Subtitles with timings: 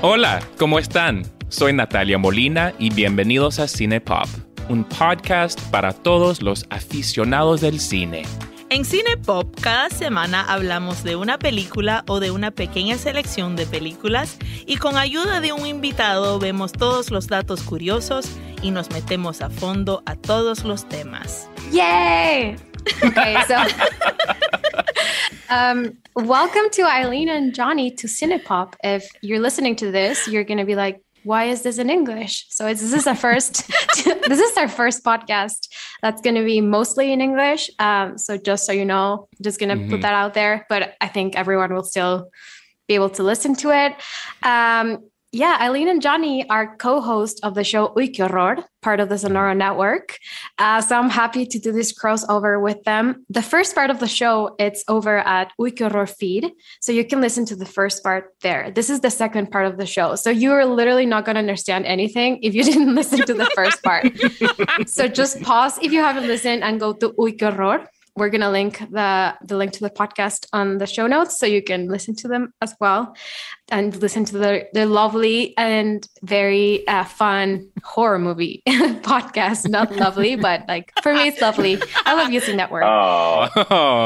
[0.00, 1.24] Hola, ¿cómo están?
[1.48, 4.28] Soy Natalia Molina y bienvenidos a Cine Pop,
[4.68, 8.22] un podcast para todos los aficionados del cine.
[8.70, 13.66] En Cine Pop, cada semana hablamos de una película o de una pequeña selección de
[13.66, 18.30] películas y con ayuda de un invitado vemos todos los datos curiosos
[18.62, 21.50] y nos metemos a fondo a todos los temas.
[21.72, 22.56] Yay!
[23.02, 23.56] Okay, so
[25.50, 28.74] um, welcome to Aileen and Johnny to Cinepop.
[28.84, 32.46] If you're listening to this, you're going to be like, why is this in English?
[32.50, 33.66] So it's, this is our first
[34.04, 35.68] this is our first podcast
[36.00, 37.70] that's going to be mostly in English.
[37.78, 39.90] Um, so just so you know, just going to Mhm.
[39.90, 40.64] put that out there.
[40.68, 42.30] But I think everyone will still
[42.86, 43.92] be able to listen to it.
[44.42, 44.98] Um,
[45.32, 49.54] yeah, Aileen and Johnny are co-host of the show Uy Horror, part of the Sonoro
[49.54, 50.18] Network.
[50.56, 53.26] Uh, so I'm happy to do this crossover with them.
[53.28, 56.50] The first part of the show, it's over at Uy Horror feed.
[56.80, 58.70] So you can listen to the first part there.
[58.70, 60.14] This is the second part of the show.
[60.14, 63.50] So you are literally not going to understand anything if you didn't listen to the
[63.54, 64.06] first part.
[64.88, 67.86] so just pause if you haven't listened and go to Uy Horror.
[68.18, 71.62] We're gonna link the the link to the podcast on the show notes so you
[71.62, 73.14] can listen to them as well
[73.70, 79.68] and listen to the the lovely and very uh, fun horror movie podcast.
[79.68, 81.78] Not lovely, but like for me it's lovely.
[82.04, 82.82] I love using that word.
[82.84, 83.48] Oh,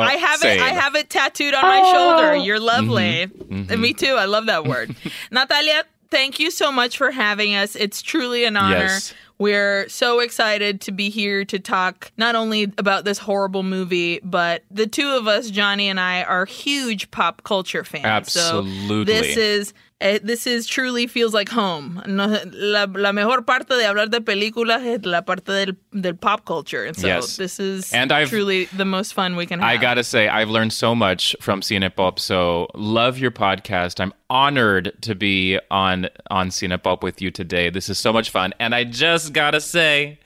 [0.05, 0.61] I have it.
[0.61, 1.93] I have it tattooed on my Oh.
[1.93, 2.37] shoulder.
[2.37, 3.27] You're lovely.
[3.27, 3.71] Mhm.
[3.71, 4.15] And me too.
[4.15, 4.95] I love that word.
[5.31, 7.75] Natalia, thank you so much for having us.
[7.77, 8.77] It's truly an honor.
[8.93, 9.15] Yes.
[9.43, 14.63] We're so excited to be here to talk not only about this horrible movie, but
[14.71, 18.05] the two of us, Johnny and I, are huge pop culture fans.
[18.05, 18.89] Absolutely.
[18.89, 22.03] So this is Eh, this is truly feels like home.
[22.07, 26.45] No, la, la mejor parte de hablar de películas es la parte del, del pop
[26.45, 26.85] culture.
[26.87, 27.37] And so Yes.
[27.37, 29.69] this is And I've- truly the most fun we can have.
[29.69, 32.19] I gotta say, I've learned so much from Cinepop.
[32.19, 34.01] So love your podcast.
[34.01, 37.71] I'm honored to be on on Cinepop with you today.
[37.71, 40.19] This is so much fun, and I just gotta say,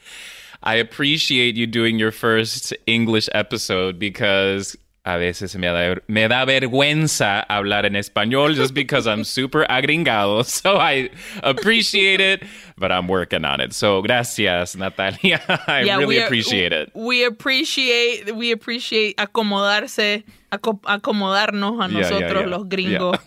[0.62, 4.74] I appreciate you doing your first English episode because.
[5.06, 10.44] A veces me da, me da vergüenza hablar en español just because I'm super agringado.
[10.44, 11.10] So I
[11.44, 12.42] appreciate it,
[12.76, 13.72] but I'm working on it.
[13.72, 15.40] So gracias, Natalia.
[15.68, 16.90] I really we- appreciate it.
[16.94, 22.56] We appreciate we appreciate acomodarse, aco- acomodarnos a Yeah, yeah, nosotros yeah.
[22.56, 23.18] los gringos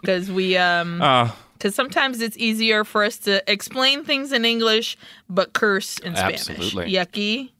[0.00, 4.96] because we um Oh, because sometimes it's easier for us to explain things in English
[5.28, 6.48] but curse in Spanish.
[6.50, 6.86] Absolutely.
[6.92, 7.52] Y aquí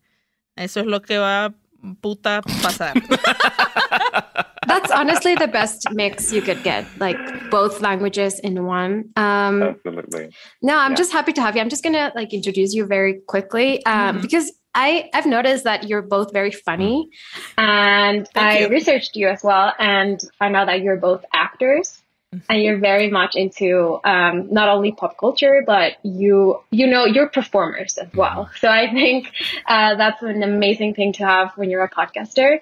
[0.57, 1.55] eso es lo que va
[2.03, 2.95] puta pasar.
[4.67, 7.19] That's honestly the best mix you could get, like
[7.51, 9.11] both languages in one.
[9.17, 10.31] Um, absolutely.
[10.63, 10.97] No, I'm Yeah.
[10.97, 11.61] just happy to have you.
[11.61, 14.23] I'm just gonna like introduce you very quickly um, Mhm.
[14.23, 17.09] because I I've noticed that you're both very funny,
[17.59, 18.69] and Thank I you.
[18.69, 22.03] researched you as well and found out that you're both actors.
[22.49, 27.29] And you're very much into um, not only pop culture, but you you know you're
[27.29, 28.51] performers as well.
[28.61, 29.31] So I think
[29.67, 32.61] uh, that's an amazing thing to have when you're a podcaster.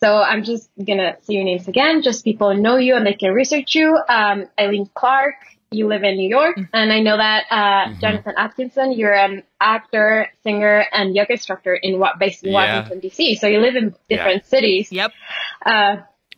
[0.00, 3.32] So I'm just gonna say your names again, just people know you and they can
[3.32, 3.98] research you.
[4.08, 5.36] Um, Aileen Clark,
[5.70, 7.56] you live in New York, and I know that uh,
[7.90, 8.00] Mhm.
[8.00, 12.58] Jonathan Atkinson, you're an actor, singer, and yoga instructor in what based in Yeah.
[12.80, 13.36] Washington D.C.
[13.36, 15.12] So you live in different cities, yep.
[15.64, 15.96] uh,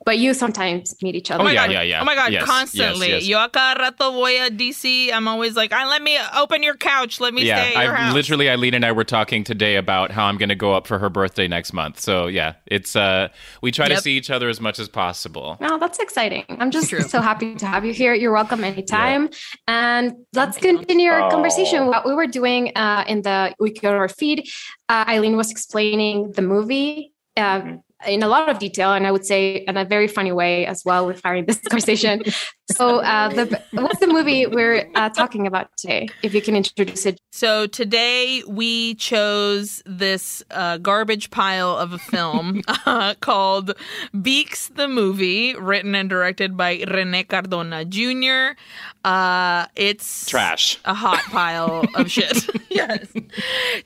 [0.08, 1.42] but you sometimes meet each other.
[1.42, 1.72] Oh my yeah, god.
[1.76, 2.00] yeah, yeah.
[2.00, 3.08] Oh my god, Yes, constantly.
[3.08, 3.28] yes, yes.
[3.28, 5.12] Yo a cada rato voy a DC.
[5.12, 7.20] I'm always like, ah, let me open your couch.
[7.20, 8.14] Let me stay yeah, at your I house.
[8.14, 10.98] literally Aileen and I were talking today about how I'm going to go up for
[10.98, 12.00] her birthday next month.
[12.00, 13.28] So yeah, it's uh
[13.60, 15.58] we try to see each other as much as possible.
[15.60, 16.44] Oh, that's exciting.
[16.60, 17.02] I'm just True.
[17.02, 18.14] so happy to have you here.
[18.14, 19.28] You're welcome anytime.
[19.66, 21.30] And let's continue our Oh.
[21.30, 21.86] conversation.
[21.92, 24.48] What we were doing uh, in the Uy Que Horror feed,
[24.88, 27.12] uh, Aileen was explaining the movie.
[27.36, 27.78] Uh, Mhm.
[28.06, 30.84] In a lot of detail, and I would say in a very funny way as
[30.84, 31.06] well.
[31.06, 32.22] With having this conversation,
[32.70, 36.08] so uh, the what's the movie we're uh, talking about today?
[36.22, 41.98] If you can introduce it, So today we chose this uh, garbage pile of a
[41.98, 43.74] film uh, called
[44.22, 48.56] Beaks the Movie, written and directed by Rene Cardona Jr.
[49.04, 50.78] Uh, it's Trash.
[50.84, 52.48] a hot pile of shit.
[52.70, 53.06] yes.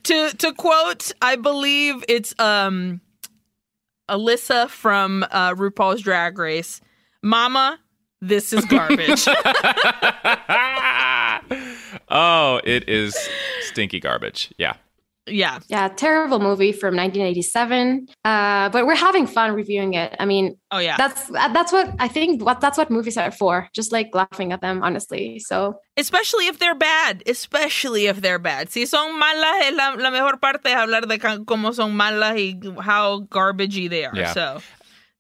[0.05, 3.01] To to quote, I believe it's um
[4.09, 6.81] Alyssa from uh, RuPaul's Drag Race.
[7.23, 7.79] Mama,
[8.21, 9.27] this is garbage.
[12.09, 13.17] oh, it is
[13.63, 14.53] stinky garbage.
[14.59, 14.75] Yeah.
[15.27, 15.61] Yeah.
[15.69, 18.09] yeah, terrible movie from 1987.
[18.25, 20.15] Uh, but we're having fun reviewing it.
[20.19, 20.97] I mean, Oh yeah.
[20.97, 22.43] that's that's what I think.
[22.45, 23.69] What that's what movies are for.
[23.75, 25.39] Just like laughing at them, honestly.
[25.39, 27.23] So Especially if they're bad.
[27.27, 28.71] Especially if they're bad.
[28.71, 32.59] Si son malas, es la, la mejor parte es hablar de cómo son malas y
[32.83, 34.15] how garbagey they are.
[34.15, 34.33] Yeah.
[34.33, 34.61] So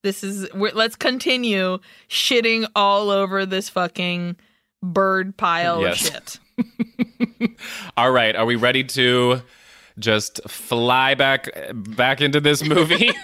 [0.02, 1.78] this is we're, let's continue
[2.08, 4.36] shitting all over this fucking
[4.82, 6.08] bird pile Yes.
[6.08, 6.38] of shit.
[7.96, 9.42] All right, are we ready to
[9.98, 13.10] just fly back back into this movie?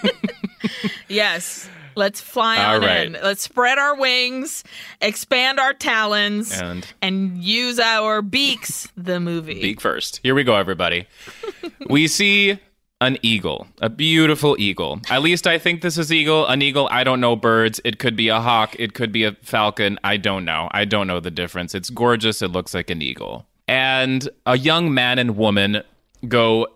[1.09, 1.69] Yes.
[1.97, 3.07] Let's fly All on right.
[3.07, 3.13] in.
[3.15, 4.63] Let's spread our wings,
[5.01, 9.61] expand our talons, And- and use our beaks, the movie.
[9.61, 10.21] Beak first.
[10.23, 11.07] Here we go, everybody.
[11.89, 12.61] we see
[13.01, 15.01] an eagle, a beautiful eagle.
[15.11, 16.47] At least I think this is eagle.
[16.47, 16.89] An eagle.
[16.93, 17.81] I don't know birds.
[17.85, 18.77] It could be a hawk.
[18.79, 19.99] It could be a falcon.
[20.05, 20.69] I don't know.
[20.73, 21.75] I don't know the difference.
[21.75, 22.43] It's gorgeous.
[22.43, 23.47] It looks like an eagle.
[23.67, 25.83] And a young man and woman
[26.27, 26.67] go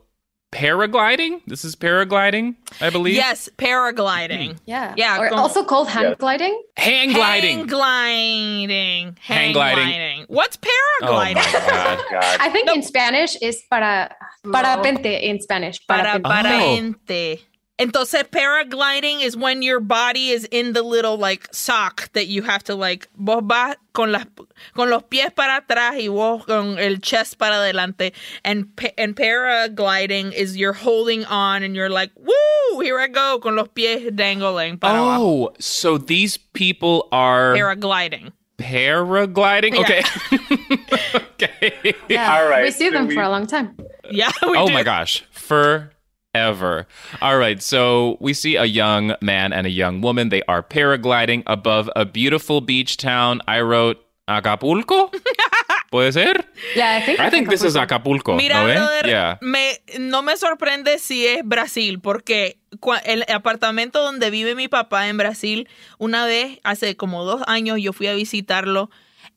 [0.52, 1.40] paragliding.
[1.46, 3.14] This is paragliding, I believe.
[3.14, 4.52] Yes, paragliding.
[4.52, 4.56] Hmm.
[4.66, 4.94] Yeah.
[4.96, 6.62] Yeah, Or con- also called hang gliding.
[6.76, 7.58] Hang gliding.
[7.58, 8.68] Hang gliding.
[8.68, 9.84] Hang Hang gliding.
[9.86, 10.24] gliding.
[10.28, 11.68] What's oh my paragliding?
[11.68, 11.98] god.
[12.10, 12.36] God.
[12.40, 15.84] I think in Spanish is para parapente in Spanish.
[15.86, 16.20] Para, Parapente.
[16.28, 17.51] para Oh.
[17.78, 17.92] Ente.
[17.92, 22.62] Entonces, paragliding is when your body is in the little like sock that you have
[22.64, 24.24] to like vos vas con las
[24.74, 28.12] con los pies para atrás y vos con el chest para adelante.
[28.44, 33.38] And pa- and paragliding is you're holding on and you're like, woo, here I go
[33.42, 34.78] con los pies dangling.
[34.78, 35.20] Para oh, abajo.
[35.48, 38.32] Oh, so these people are Paragliding.
[38.58, 39.76] paragliding?
[39.78, 40.02] Okay.
[41.14, 41.94] okay.
[42.08, 42.32] Yeah.
[42.36, 43.76] All right, We see so them we- for a long time.
[44.10, 44.30] Yeah.
[44.42, 44.72] We oh do.
[44.72, 45.24] my gosh.
[46.42, 46.86] Forever.
[47.20, 47.62] All right.
[47.62, 50.30] So we see a young man and a young woman.
[50.30, 53.42] They are paragliding above a beautiful beach town.
[53.46, 55.10] I wrote Acapulco.
[55.92, 56.42] Puede ser?
[56.74, 57.20] Yeah, I think.
[57.20, 58.34] I think this is Acapulco.
[58.38, 58.74] Mira, ¿no, eh?
[58.76, 59.36] brother, Yeah.
[59.42, 65.08] me, no me sorprende si es Brasil, porque cua- el apartamento donde vive mi papá
[65.08, 65.68] en Brasil,
[65.98, 68.88] una vez, hace como dos años, yo fui a visitarlo,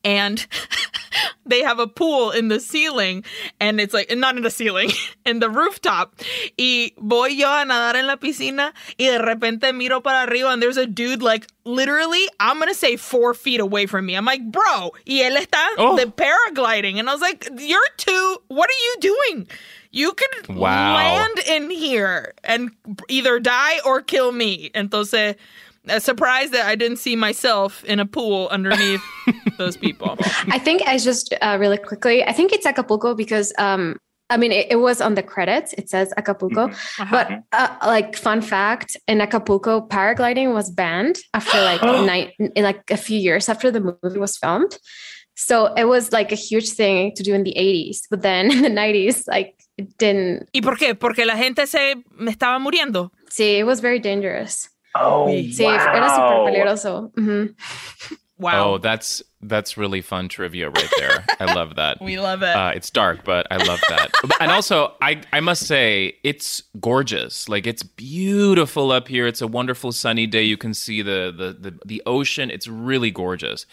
[0.06, 0.46] and
[1.46, 3.24] they have a pool in the ceiling,
[3.60, 4.90] and it's like, not in the ceiling,
[5.26, 6.14] in the rooftop.
[6.58, 10.62] Y voy yo a nadar en la piscina, y de repente miro para arriba, and
[10.62, 14.14] there's a dude like, literally, I'm gonna say four feet away from me.
[14.16, 15.96] I'm like, bro, y él está Oh.
[15.96, 16.98] de paragliding.
[16.98, 19.48] And I was like, you're too, what are you doing?
[19.90, 20.94] You could Wow.
[20.94, 22.70] land in here and
[23.08, 24.70] either die or kill me.
[24.74, 25.36] Entonces,
[25.88, 29.02] uh, surprised that I didn't see myself in a pool underneath
[29.58, 30.16] those people.
[30.48, 32.24] I think I just uh, really quickly.
[32.24, 33.96] I think it's Acapulco because um,
[34.30, 35.72] I mean it, it was on the credits.
[35.74, 36.70] It says Acapulco,
[37.10, 42.90] but uh, like fun fact: in Acapulco, paragliding was banned after like nine, in like
[42.90, 44.78] a few years after the movie was filmed.
[45.38, 48.62] So it was like a huge thing to do in the 80s, but then in
[48.62, 50.48] the 90s, like it didn't.
[50.52, 50.98] ¿Y por qué?
[50.98, 53.10] Porque la gente se me estaba muriendo.
[53.28, 54.70] See, it was very dangerous.
[55.02, 55.94] Oh, Sí, wow.
[55.94, 57.12] era súper peligroso.
[58.38, 58.74] Wow.
[58.74, 61.24] Oh, that's that's really fun trivia right there.
[61.40, 61.98] I love that.
[62.02, 62.54] we love it.
[62.54, 64.10] Uh, it's dark, but I love that.
[64.40, 67.48] and also, I I must say, it's gorgeous.
[67.48, 69.26] Like it's beautiful up here.
[69.26, 70.42] It's a wonderful sunny day.
[70.42, 72.50] You can see the the the, the ocean.
[72.50, 73.64] It's really gorgeous.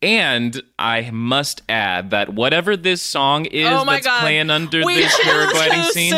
[0.00, 4.20] And I must add that whatever this song is oh that's God.
[4.20, 6.12] playing under we this choose paragliding who scene,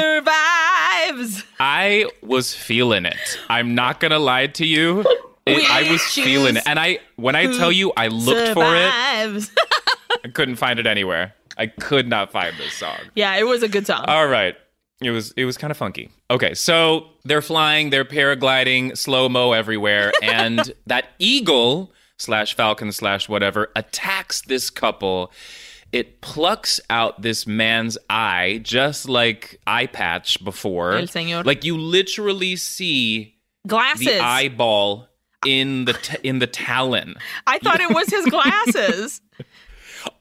[1.09, 1.45] survives.
[1.59, 3.39] I was feeling it.
[3.49, 5.05] I'm not gonna lie to you.
[5.47, 9.51] It, I was feeling it, and I when I tell you, I looked for it.
[10.25, 11.35] I couldn't find it anywhere.
[11.57, 12.99] I could not find this song.
[13.15, 14.05] yeah, it was a good song.
[14.07, 14.55] All right.
[15.03, 16.11] It was it was kind of funky.
[16.31, 23.29] Okay, so they're flying, they're paragliding, slow mo everywhere, and that eagle slash falcon slash
[23.29, 25.33] whatever attacks this couple.
[25.93, 30.93] It plucks out this man's eye, just like eye patch before.
[30.95, 31.45] El señor.
[31.45, 33.35] Like you literally see
[33.67, 34.07] Glasses.
[34.07, 35.09] the eyeball
[35.45, 37.17] in the t- in the talon.
[37.47, 39.21] I thought it was his glasses.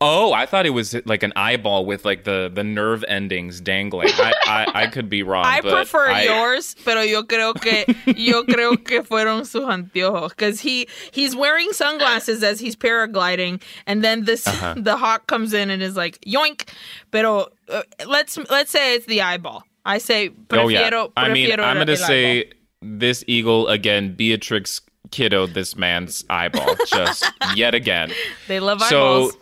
[0.02, 4.10] Oh, I thought it was like an eyeball with like the the nerve endings dangling.
[4.14, 5.46] I I, I could be wrong.
[5.46, 10.62] I prefer I- yours, pero yo creo que yo creo que fueron sus anteojos because
[10.62, 14.74] he he's wearing sunglasses as he's paragliding, and then this Uh-huh.
[14.78, 16.68] the hawk comes in and is like yoink.
[17.12, 19.64] Pero uh, let's let's say it's the eyeball.
[19.86, 20.62] I say prefiero.
[20.62, 21.12] Oh yeah.
[21.18, 22.54] I mean, I'm gonna say eyeball.
[22.82, 24.16] this eagle again.
[24.16, 24.82] Beatrix
[25.12, 28.12] kiddoed this man's eyeball just yet again.
[28.48, 29.38] they love So eyeballs.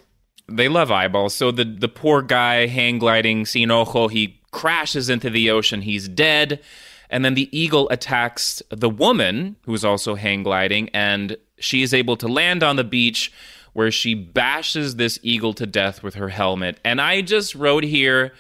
[0.50, 1.36] They love eyeballs.
[1.36, 5.82] So the the poor guy hang gliding sin ojo, he crashes into the ocean.
[5.82, 6.62] He's dead.
[7.10, 12.18] And then the eagle attacks the woman who's also hang gliding, and she is able
[12.18, 13.32] to land on the beach
[13.72, 16.80] where she bashes this eagle to death with her helmet.
[16.84, 18.34] And I just wrote here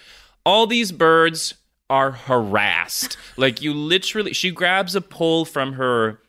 [0.45, 1.53] all these birds
[1.89, 3.17] are harassed.
[3.37, 6.19] like you literally she grabs a pole from her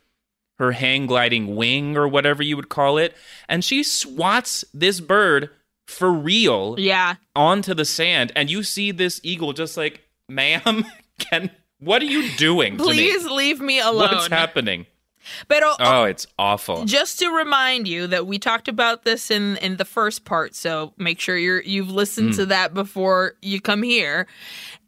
[0.59, 3.15] her hang gliding wing or whatever you would call it,
[3.47, 5.49] and she swats this bird
[5.89, 8.31] for real yeah, onto the sand.
[8.35, 10.85] And you see this eagle just like, ma'am,
[11.19, 12.77] can what are you doing?
[12.77, 12.89] to me?
[12.89, 14.11] please leave me alone.
[14.11, 14.85] What's happening?
[15.47, 16.85] Pero oh, oh, it's awful.
[16.85, 20.93] just to remind you that we talked about this in in the first part, so
[20.97, 22.49] make sure you're you've listened to hmm.
[22.49, 24.27] that before you come here.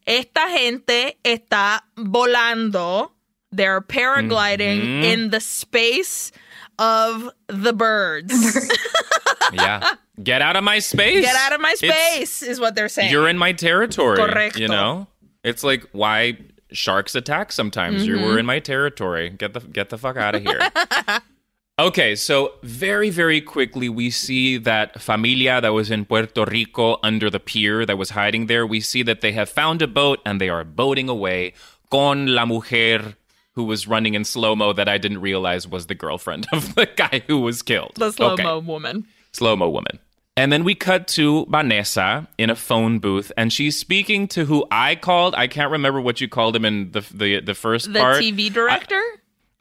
[0.07, 3.11] Esta gente está volando.
[3.51, 5.03] They're paragliding mm-hmm.
[5.03, 6.31] in the space
[6.79, 8.33] of the birds.
[9.53, 9.93] yeah.
[10.21, 11.21] Get out of my space.
[11.25, 13.11] Get out of my It's- space is what they're saying.
[13.11, 14.17] you're in my territory.
[14.17, 14.57] Correcto.
[14.57, 15.07] You know?
[15.43, 16.37] It's like why
[16.71, 18.05] sharks attack sometimes.
[18.05, 18.25] You Mm-hmm.
[18.25, 19.29] were in my territory.
[19.29, 20.59] Get the get the fuck out of here.
[21.79, 27.29] okay, so very, very quickly we see that familia that was in Puerto Rico under
[27.29, 28.65] the pier that was hiding there.
[28.67, 31.53] We see that they have found a boat and they are boating away
[31.89, 33.15] con la mujer
[33.55, 37.23] who was running in slow-mo that I didn't realize was the girlfriend of the guy
[37.27, 37.93] who was killed.
[37.95, 39.07] the slow Okay mo woman.
[39.33, 39.99] Slow mo woman.
[40.37, 44.65] And then we cut to Vanessa in a phone booth, and she's speaking to who
[44.71, 45.35] I called.
[45.35, 48.21] I can't remember what you called him in the the, the first The part.
[48.23, 49.01] TV director?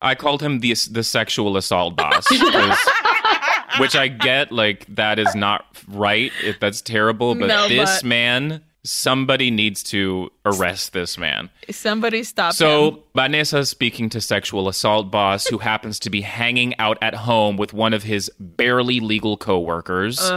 [0.01, 2.27] I called him the the sexual assault boss,
[3.79, 4.53] which I get.
[4.53, 6.33] Like that is not right.
[6.43, 11.51] If that's terrible, but No, this but- man, somebody needs to arrest this man.
[11.71, 12.57] Somebody stop him.
[12.57, 17.57] So Vanessa's speaking to sexual assault boss who happens to be hanging out at home
[17.57, 20.33] with one of his barely legal coworkers.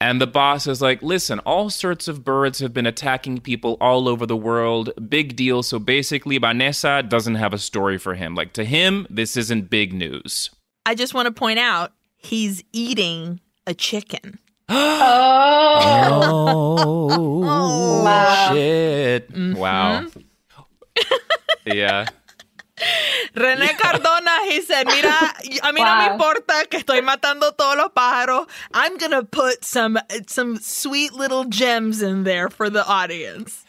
[0.00, 4.08] And the boss is like, listen, all sorts of birds have been attacking people all
[4.08, 4.90] over the world.
[5.08, 5.64] Big deal.
[5.64, 8.36] So basically, Vanessa doesn't have a story for him.
[8.36, 10.50] Like, to him, this isn't big news.
[10.86, 14.38] I just want to point out he's eating a chicken.
[16.20, 18.52] Oh, Wow.
[18.54, 19.30] shit.
[19.56, 20.06] Wow.
[21.66, 22.06] yeah.
[23.34, 25.08] René Cardona, he said, mira,
[25.62, 26.12] a mí no me Wow.
[26.14, 28.46] importa que estoy matando todos los pájaros.
[28.72, 33.64] I'm going to put some some sweet little gems in there for the audience.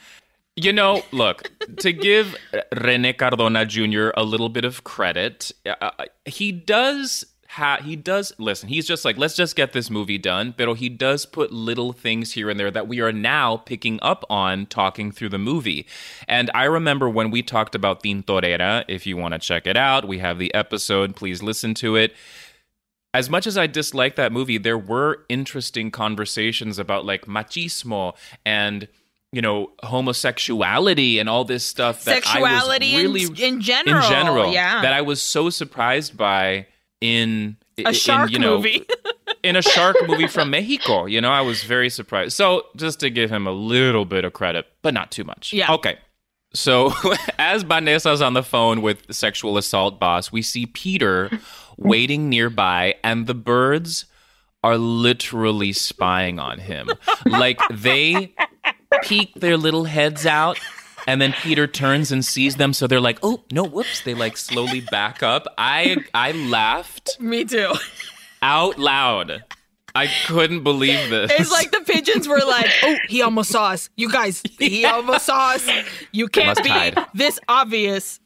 [0.56, 2.36] You know, look, to give
[2.75, 4.10] Rene Cardona Jr.
[4.15, 5.91] a little bit of credit, uh,
[6.25, 10.53] he does ha- he does listen, he's just like, let's just get this movie done,
[10.56, 14.24] but he does put little things here and there that we are now picking up
[14.29, 15.88] on talking through the movie.
[16.27, 20.08] And I remember when we talked about Tintorera, if you want to check it out,
[20.08, 22.13] we have the episode, please listen to it
[23.13, 28.15] as much as I dislike that movie, there were interesting conversations about like machismo
[28.46, 28.88] and
[29.32, 34.10] you know homosexuality and all this stuff that Sexuality I was really in general, in
[34.10, 34.84] general yeah.
[34.84, 36.68] that I was so surprised by
[37.01, 38.86] in A in, shark you know, movie.
[39.44, 41.06] in a shark movie from Mexico.
[41.06, 42.34] You know, I was very surprised.
[42.34, 45.53] So just to give him a little bit of credit, but not too much.
[45.53, 45.72] Yeah.
[45.74, 45.98] Okay.
[46.53, 46.94] So
[47.38, 51.29] as Vanessa's on the phone with the sexual assault boss, we see Peter
[51.77, 54.06] waiting nearby, and the birds
[54.63, 56.89] are literally spying on him.
[57.25, 58.34] like they
[59.03, 60.60] peek their little heads out.
[61.10, 64.38] And then Peter turns and sees them, so they're like, "Oh no, whoops!" They like
[64.38, 65.48] slowly back up.
[65.58, 67.74] I I laughed Me too.
[68.42, 69.44] out loud.
[69.96, 71.32] I couldn't believe this.
[71.34, 73.89] It's like the pigeons were like, oh, he almost saw us.
[73.98, 75.68] You guys, he almost saw us.
[76.12, 76.96] You can't Must be hide.
[77.16, 78.20] this obvious.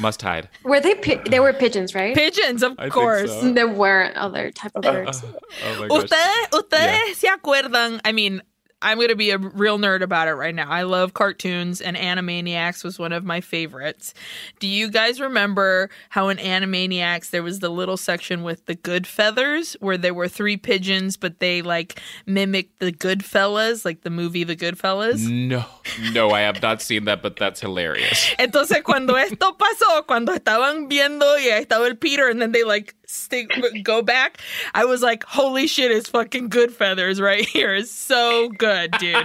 [0.00, 0.48] must hide.
[0.64, 0.94] Were they?
[0.96, 2.14] Pi- they were pigeons, right?
[2.14, 3.30] Pigeons, of I course.
[3.30, 3.52] so.
[3.52, 5.22] There weren't other type of uh, birds.
[5.64, 6.04] Oh my gosh.
[6.10, 8.00] Ustedes, ustedes se acuerdan?
[8.04, 8.42] I mean,
[8.82, 10.68] I'm going to be a real nerd about it right now.
[10.70, 14.14] I love cartoons, and Animaniacs was one of my favorites.
[14.58, 19.06] Do you guys remember how in Animaniacs there was the little section with the good
[19.06, 24.10] feathers where there were three pigeons, but they like mimicked the good fellas, like the
[24.10, 25.28] movie The Goodfellas?
[25.28, 25.64] No,
[26.12, 28.34] no, I have not seen that, but that's hilarious.
[28.38, 32.64] Entonces, cuando esto pasó, cuando estaban viendo y ahí estaba el Peter, and then they
[32.64, 33.50] like stick
[33.82, 34.38] go back,
[34.74, 35.90] I was like, "Holy shit!
[35.90, 37.74] It's fucking good feathers right here.
[37.74, 39.16] It's so good, dude.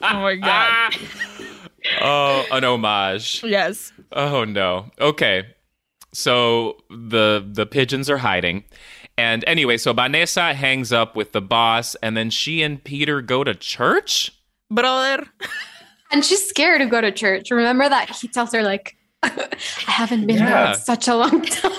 [0.00, 0.94] Oh my god.
[2.02, 3.42] Oh, an homage.
[3.44, 3.92] Yes.
[4.12, 4.90] Oh no.
[5.00, 5.44] Okay.
[6.12, 8.64] So the the pigeons are hiding.
[9.16, 13.42] And anyway, so Vanessa hangs up with the boss and then she and Peter go
[13.42, 14.30] to church?
[14.70, 15.26] Brother.
[16.12, 17.50] And she's scared to go to church.
[17.50, 19.48] Remember that he tells her like, "I
[19.86, 20.72] haven't been there Yeah.
[20.74, 21.72] in such a long time."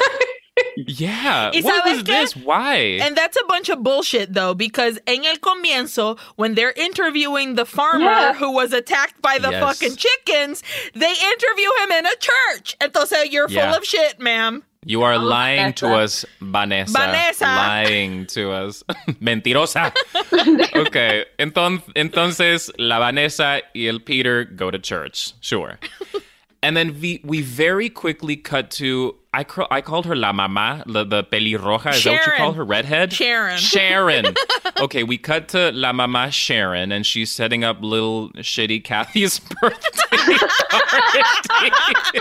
[0.76, 1.52] Yeah.
[1.54, 2.06] ¿Y What was qué?
[2.06, 2.36] this?
[2.36, 3.00] Why?
[3.02, 7.66] And that's a bunch of bullshit though, because en el comienzo, when they're interviewing the
[7.66, 8.34] farmer Yeah.
[8.34, 9.62] who was attacked by the Yes.
[9.64, 10.64] fucking chickens,
[10.94, 12.76] they interview him in a church.
[12.80, 13.72] Entonces you're Yeah.
[13.72, 14.64] full of shit, ma'am.
[14.86, 16.94] you are oh, lying to us, Vanessa.
[16.98, 17.44] Vanessa.
[17.46, 18.82] Lying to us.
[19.22, 19.92] Mentirosa.
[20.88, 21.26] okay.
[21.38, 25.34] Enton- entonces, la Vanessa y el Peter go to church.
[25.42, 25.78] Sure.
[26.62, 30.84] And then we, we very quickly cut to I cr- I called her la mamá,
[30.92, 31.94] the, the pelirroja.
[31.94, 32.66] Is that what you call her?
[32.66, 33.14] Redhead?
[33.14, 33.58] Sharon.
[33.60, 34.34] Sharon.
[34.80, 40.38] okay, we cut to la mamá Sharon, and she's setting up little shitty Kathy's birthday
[40.70, 42.20] party.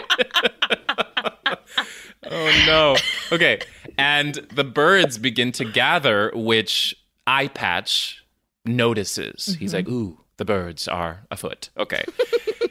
[2.31, 2.97] oh no.
[3.33, 3.61] Okay.
[3.97, 6.95] And the birds begin to gather, which
[7.27, 8.23] Eye Patch
[8.67, 9.57] notices.
[9.59, 9.77] He's mm-hmm.
[9.77, 11.71] like, ooh, the birds are afoot.
[11.79, 12.05] Okay.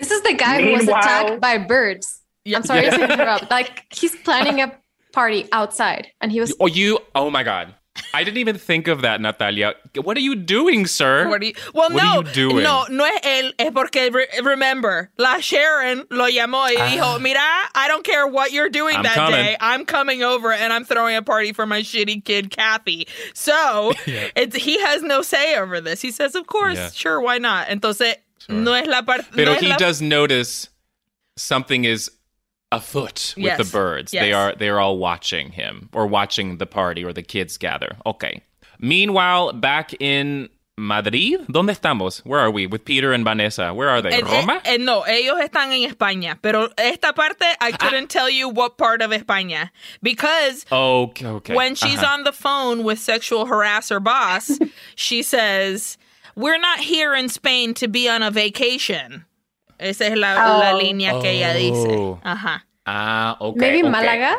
[0.08, 2.22] This is the guy who was attacked by birds.
[2.48, 3.50] I'm sorry to interrupt.
[3.52, 4.72] Like he's planning a
[5.12, 6.56] party outside, and he was.
[6.60, 7.74] Oh, you, oh my God.
[8.14, 9.74] I didn't even think of that, Natalia.
[10.04, 11.28] What are you doing, sir?
[11.28, 12.64] What do you- well, What no, are you doing?
[12.64, 17.42] no, no es él, es porque re- remember, la Sharon lo llamó y dijo, mira,
[17.74, 19.00] I don't care what you're doing Ah.
[19.00, 22.24] I'm that coming." day, I'm coming over and I'm throwing a party for my shitty
[22.24, 23.08] kid Kathy.
[23.34, 26.00] So it's, he has no say over this.
[26.00, 26.92] He says, of course, Yeah.
[26.94, 27.68] sure, why not?
[27.68, 28.14] Entonces,
[28.50, 29.25] no es la parte.
[29.36, 30.70] Pero no he la- does notice
[31.36, 32.12] something is
[32.72, 33.58] afoot with Yes.
[33.58, 34.12] the birds.
[34.12, 37.96] They are they are all watching him or watching the party or the kids gather.
[38.06, 38.42] Okay.
[38.80, 40.50] Meanwhile, back in
[40.80, 42.20] Madrid, ¿dónde estamos?
[42.24, 43.74] Where are we with Peter and Vanessa?
[43.74, 44.13] Where are they?
[44.13, 44.62] En- Roma?
[44.66, 47.77] en- en- no, ellos están en España, pero esta parte I Ah.
[47.80, 49.72] couldn't tell you what part of España
[50.04, 51.56] because okay, okay.
[51.56, 52.13] when she's Ajá.
[52.13, 54.60] on the phone with sexual harasser boss,
[54.96, 55.98] she says,
[56.38, 59.25] "We're not here in Spain to be on a vacation."
[59.79, 60.79] Esa es la, la Oh.
[60.79, 61.86] línea que ella dice.
[61.89, 62.20] Oh.
[62.24, 62.62] Ajá.
[62.86, 63.60] Ah, okay.
[63.60, 63.89] Maybe okay.
[63.89, 64.34] Malaga,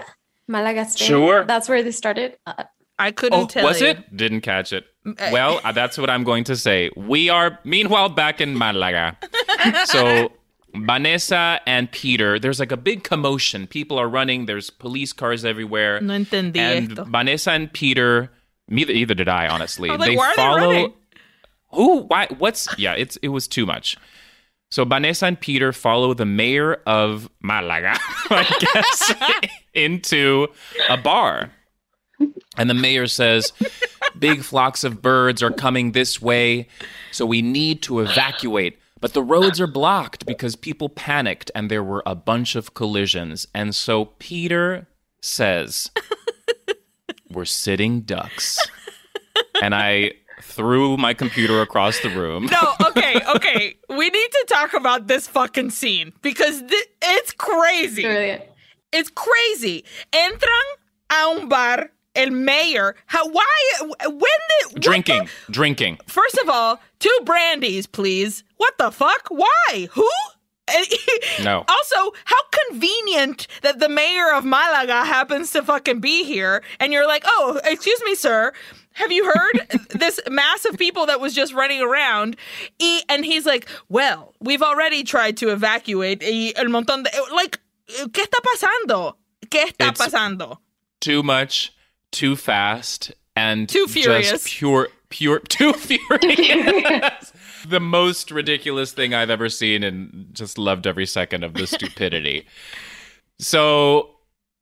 [0.48, 1.06] Malaga, Spain.
[1.08, 1.44] Sure.
[1.44, 2.36] That's where they started.
[2.46, 2.64] Uh,
[2.98, 3.88] I couldn't Oh, tell was you.
[3.88, 4.16] it?
[4.16, 4.84] Didn't catch it.
[5.30, 6.90] Well, uh, that's what I'm going to say.
[6.96, 9.16] We are, meanwhile, back in Malaga.
[9.84, 10.32] so,
[10.74, 13.66] Vanessa and Peter, there's like a big commotion.
[13.66, 16.00] People are running, there's police cars everywhere.
[16.00, 17.04] No entendí and esto.
[17.04, 18.30] Vanessa and Peter,
[18.68, 19.90] neither, either did I, honestly.
[19.90, 20.92] I was like, why are they running?
[21.70, 22.00] Who?
[22.02, 22.26] Why?
[22.38, 22.68] What's?
[22.78, 23.96] Yeah, it's it was too much.
[24.70, 27.94] So Vanessa and Peter follow the mayor of Malaga,
[28.30, 28.44] I
[28.74, 29.14] guess,
[29.74, 30.48] into
[30.88, 31.50] a bar.
[32.56, 33.52] And the mayor says,
[34.18, 36.68] Big flocks of birds are coming this way,
[37.12, 38.78] so we need to evacuate.
[39.00, 43.46] But the roads are blocked because people panicked and there were a bunch of collisions.
[43.54, 44.88] And so Peter
[45.22, 45.90] says,
[47.30, 48.58] We're sitting ducks.
[49.62, 50.12] And I
[50.58, 52.46] threw my computer across the room.
[52.46, 53.76] No, okay, okay.
[53.88, 58.02] we need to talk about this fucking scene because thi- it's crazy.
[58.02, 58.42] brilliant.
[58.92, 59.84] It's crazy.
[60.12, 60.66] Entran
[61.10, 61.90] a un bar.
[62.14, 62.96] El mayor.
[63.06, 63.28] How?
[63.28, 63.54] Why?
[63.80, 65.98] When did what the- Drinking, drinking.
[66.08, 68.42] First of all, two brandies, please.
[68.56, 69.28] What the fuck?
[69.30, 69.88] Why?
[69.92, 70.08] Who?
[71.42, 71.64] No.
[71.68, 72.36] Also, how
[72.68, 77.60] convenient that the mayor of Malaga happens to fucking be here, and you're like, oh,
[77.64, 78.52] excuse me, sir.
[78.98, 82.36] Have you heard this mass of people that was just running around?
[82.80, 86.22] Y- And he's like, well, we've already tried to evacuate.
[86.22, 87.58] Y el montón de like,
[87.88, 89.14] ¿qué está pasando?
[89.46, 90.58] ¿Qué está It's- pasando?
[91.00, 91.72] Too much,
[92.10, 94.30] too fast, and Too furious.
[94.30, 97.32] Just pure, pure, too furious.
[97.68, 102.46] the most ridiculous thing I've ever seen, and just loved every second of the stupidity.
[103.38, 104.10] so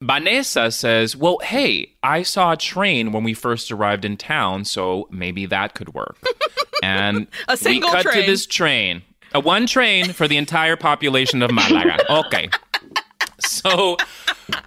[0.02, 5.08] Vanessa says, "Well, hey, I saw a train when we first arrived in town, so
[5.10, 6.18] maybe that could work."
[6.82, 8.20] And A single we cut train.
[8.26, 11.96] to this train, a one train for the entire population of Malaga.
[12.26, 12.50] Okay.
[13.70, 13.96] So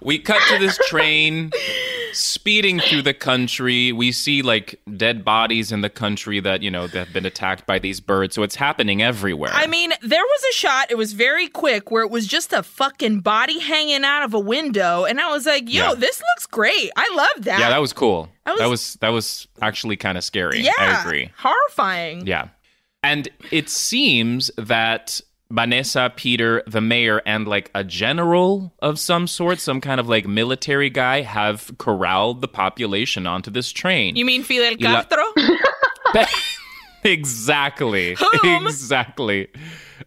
[0.02, 1.52] we cut to this train
[2.12, 3.92] speeding through the country.
[3.92, 7.66] We see like dead bodies in the country that, you know, that have been attacked
[7.66, 8.34] by these birds.
[8.34, 9.52] So it's happening everywhere.
[9.54, 12.62] I mean, there was a shot, it was very quick, where it was just a
[12.62, 15.04] fucking body hanging out of a window.
[15.04, 15.94] And I was like, yo, Yeah.
[15.94, 16.90] this looks great.
[16.96, 17.60] I love that.
[17.60, 18.28] yeah, that was cool.
[18.44, 20.60] That That was- was that was, actually kind of scary.
[20.60, 21.30] Yeah, I agree.
[21.38, 22.26] Horrifying.
[22.26, 22.48] Yeah.
[23.02, 29.58] And it seems that Vanessa, Peter, the mayor, and like a general of some sort,
[29.58, 34.16] some kind of like military guy, have corralled the population onto this train.
[34.16, 36.24] You mean Fidel Y la- Castro?
[37.04, 38.16] exactly.
[38.42, 38.66] Whom?
[38.66, 39.48] Exactly.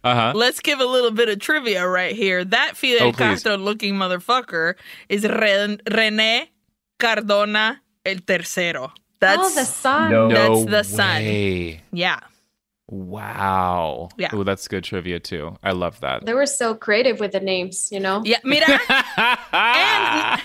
[0.02, 0.32] Uh huh.
[0.34, 2.44] Let's give a little bit of trivia right here.
[2.44, 3.12] That Fidel Oh.
[3.12, 4.74] Castro looking motherfucker
[5.08, 6.48] is Ren- René
[6.98, 8.90] Cardona el Tercero.
[9.20, 10.10] That's oh, the son.
[10.10, 10.28] No.
[10.28, 11.16] That's the son.
[11.22, 11.80] way.
[11.92, 12.20] yeah.
[12.88, 14.10] Wow.
[14.18, 14.30] Yeah.
[14.32, 15.56] Oh, that's good trivia too.
[15.62, 16.26] I love that.
[16.26, 18.22] They were so creative with the names, you know?
[18.24, 18.66] Yeah, mira.
[19.52, 20.42] and,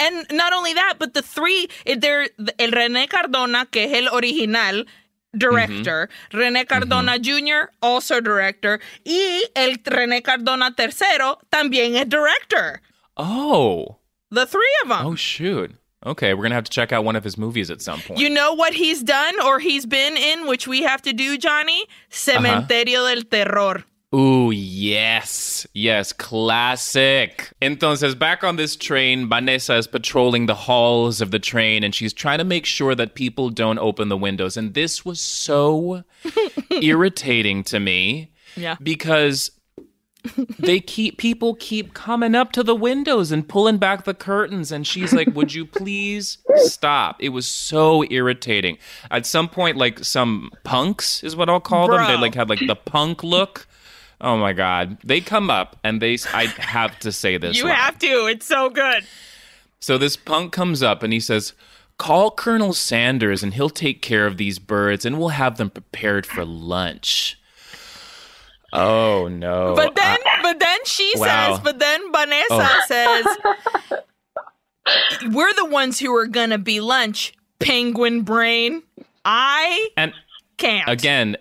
[0.00, 4.14] and not only that, but the three, eh, there, el René Cardona, que es el
[4.14, 4.84] original
[5.36, 6.38] director, mm-hmm.
[6.38, 7.46] René Cardona mm-hmm.
[7.46, 12.80] Jr., also director, y el René Cardona tercero también es director.
[13.16, 13.98] oh.
[14.30, 15.06] The three of them.
[15.06, 15.74] Oh shoot.
[16.06, 18.20] Okay, we're gonna have to check out one of his movies at some point.
[18.20, 21.86] You know what he's done or he's been in, which we have to do, Johnny?
[22.10, 23.14] Cementerio uh-huh.
[23.14, 23.84] del Terror.
[24.14, 25.66] Ooh, yes.
[25.74, 27.52] Yes, classic.
[27.60, 32.14] Entonces, back on this train, Vanessa is patrolling the halls of the train and she's
[32.14, 34.56] trying to make sure that people don't open the windows.
[34.56, 36.04] And this was so
[36.70, 38.76] irritating to me Yeah.
[38.82, 39.50] because
[40.58, 44.86] they keep people keep coming up to the windows and pulling back the curtains and
[44.86, 48.76] she's like would you please stop it was so irritating
[49.10, 52.60] at some point like some punks is what i'll call them they like had like
[52.66, 53.66] the punk look
[54.20, 57.74] oh my god they come up and they i have to say this You line.
[57.74, 58.26] have to.
[58.26, 59.04] It's so good.
[59.80, 61.52] So this punk comes up and he says,
[61.98, 66.26] Call Colonel Sanders and he'll take care of these birds and we'll have them prepared
[66.26, 67.40] for lunch.
[68.72, 69.74] Oh no.
[69.74, 71.54] But then, I- but then she Wow.
[71.54, 72.80] says, but then Vanessa Oh.
[72.86, 73.26] says,
[75.32, 78.82] "We're the ones who are gonna be lunch." Penguin brain.
[79.24, 80.12] I and
[80.58, 80.88] can't.
[80.88, 81.36] again,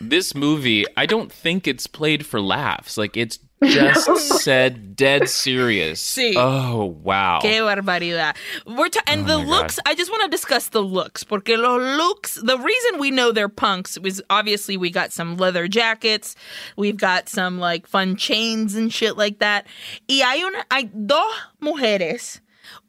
[0.00, 2.98] this movie, I don't think it's played for laughs.
[2.98, 4.06] Like it's just
[4.42, 6.00] said dead serious.
[6.02, 6.34] Sí.
[6.36, 7.40] Oh wow.
[7.42, 8.36] Qué barbaridad.
[8.66, 9.48] We're ta- and oh the Oh God.
[9.48, 9.78] looks.
[9.86, 12.34] I just want to discuss the looks porque los looks.
[12.34, 16.34] The reason we know they're punks is obviously we got some leather jackets,
[16.76, 19.66] we've got some like fun chains and shit like that.
[20.08, 22.40] Y hay una, hay dos mujeres,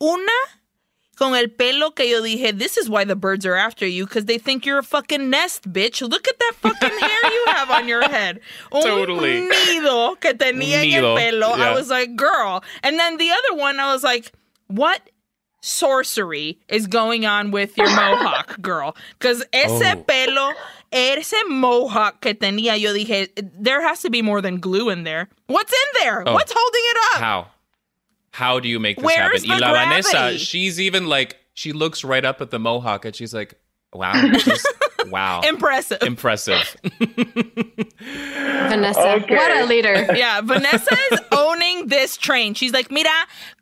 [0.02, 0.32] una
[1.24, 4.26] con el pelo que yo dije, this is why the birds are after you because
[4.26, 6.02] they think you're a fucking nest, bitch.
[6.08, 8.42] Look at that fucking hair you have on your head.
[8.74, 9.42] Un Totally.
[9.48, 11.56] nido que tenía en el pelo.
[11.56, 11.70] yeah.
[11.70, 12.62] I was like, girl.
[12.84, 14.34] And then the other one, I was like,
[14.68, 15.10] what
[15.62, 18.96] sorcery is going on with your mohawk, girl?
[19.18, 20.04] Because ese Oh.
[20.06, 20.52] pelo,
[20.92, 25.30] ese mohawk que tenía, yo dije, there has to be more than glue in there.
[25.48, 26.24] What's in there?
[26.28, 26.34] Oh.
[26.34, 27.22] What's holding it up?
[27.22, 27.48] How?
[28.34, 29.50] How do you make this Where's happen?
[29.62, 30.38] Y the la Vanessa, gravity?
[30.40, 33.54] she's even like she looks right up at the mohawk and she's like,
[33.94, 34.68] "Wow, just,
[35.10, 36.02] wow, Impressive.
[36.02, 36.76] impressive."
[38.00, 39.36] Vanessa, Okay.
[39.36, 40.08] what a leader.
[40.16, 42.54] Yeah, Vanessa is owning this train.
[42.54, 43.10] She's like, Mira,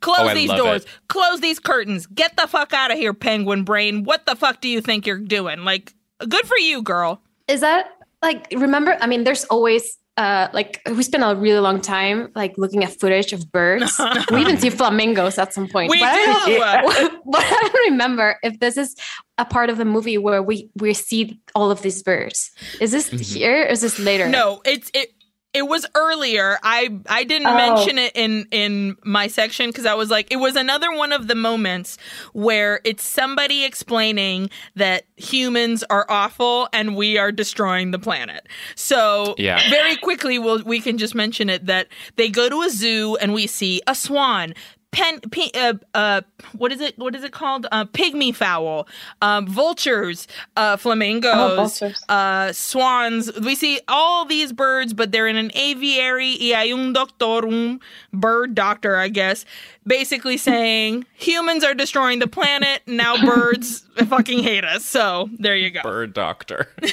[0.00, 0.90] close Oh, these doors, it.
[1.08, 4.04] close these curtains, get the fuck out of here, penguin brain.
[4.04, 5.64] What the fuck do you think you're doing?
[5.64, 5.94] Like,
[6.28, 7.20] good for you, girl.
[7.48, 7.90] Is that
[8.22, 8.96] like remember?
[9.00, 12.98] I mean, there's always uh like we spent a really long time like looking at
[13.00, 13.98] footage of birds.
[14.30, 15.90] we even see flamingos at some point.
[15.90, 18.94] We But I don't- but I don't remember if this is
[19.38, 22.50] a part of the movie where we we see all of these birds.
[22.80, 23.34] Is this Mm-hmm.
[23.38, 23.62] here?
[23.62, 24.28] Or is this later?
[24.28, 25.14] No, it's it.
[25.54, 26.58] It was earlier.
[26.62, 27.54] I I didn't Oh.
[27.56, 31.28] mention it in in my section because I was like, it was another one of
[31.28, 31.98] the moments
[32.32, 38.46] where it's somebody explaining that humans are awful and we are destroying the planet.
[38.76, 39.68] So Yeah.
[39.68, 43.34] very quickly, we'll, we can just mention it that they go to a zoo and
[43.34, 44.54] we see a swan.
[44.92, 46.20] Pen, pe- uh, uh,
[46.58, 46.98] what is it?
[46.98, 47.66] What is it called?
[47.72, 48.86] Uh, pygmy fowl,
[49.22, 52.04] um, vultures, uh, flamingos, Oh, vultures.
[52.10, 53.32] uh, swans.
[53.40, 56.36] We see all these birds, but they're in an aviary.
[56.38, 57.80] Y hay un doctor, un
[58.12, 59.46] bird doctor, I guess,
[59.86, 62.82] basically saying humans are destroying the planet.
[62.86, 64.84] Now birds fucking hate us.
[64.84, 65.80] So there you go.
[65.82, 66.68] Bird doctor.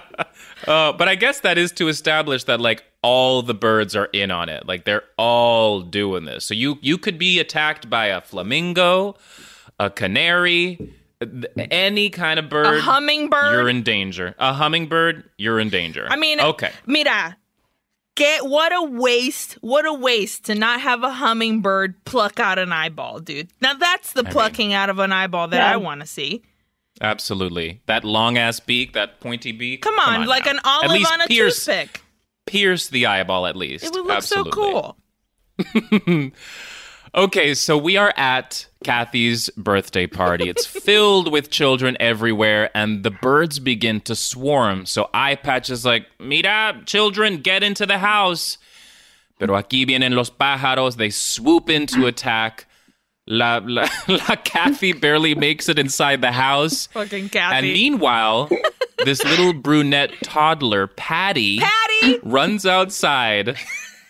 [0.68, 4.30] Uh, but I guess that is to establish that like all the birds are in
[4.30, 4.68] on it.
[4.68, 6.44] Like they're all doing this.
[6.44, 9.16] So you you could be attacked by a flamingo,
[9.78, 10.92] a canary,
[11.56, 12.66] any kind of bird.
[12.66, 13.52] A hummingbird.
[13.54, 14.34] You're in danger.
[14.38, 16.06] A hummingbird, you're in danger.
[16.10, 16.72] I mean, okay.
[16.84, 17.38] Mira,
[18.14, 19.54] get what a waste!
[19.62, 23.48] What a waste to not have a hummingbird pluck out an eyeball, dude.
[23.62, 25.72] Now that's the mean- plucking out of an eyeball that Yeah.
[25.72, 26.42] I want to see.
[27.00, 27.80] Absolutely.
[27.86, 29.82] That long ass beak, that pointy beak.
[29.82, 30.50] Come on, like now.
[30.52, 32.02] an At olive least on a pierce, toothpick.
[32.46, 33.84] Pierce the eyeball at least.
[33.84, 34.52] It would look Absolutely.
[34.52, 34.96] so
[35.72, 36.32] cool.
[37.12, 40.48] Okay, so we are at Kathy's birthday party.
[40.48, 44.86] It's filled with children everywhere, and the birds begin to swarm.
[44.86, 48.58] So Eye Patch is like, Mira, children, get into the house.
[49.40, 50.98] Pero aquí vienen los pájaros.
[50.98, 52.66] They swoop in to attack.
[53.30, 56.88] La, la, la Kathy barely makes it inside the house.
[56.88, 57.56] Fucking Kathy.
[57.56, 58.48] And meanwhile,
[59.04, 62.18] this little brunette toddler, Patty, Patty.
[62.24, 63.56] runs outside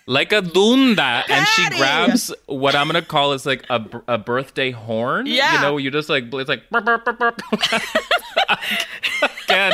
[0.07, 4.71] like a dunda and she grabs what I'm gonna call is like a, a birthday
[4.71, 5.27] horn.
[5.27, 5.55] Yeah.
[5.55, 7.43] You know, you just like it's like burp, burp, burp.
[9.45, 9.73] again.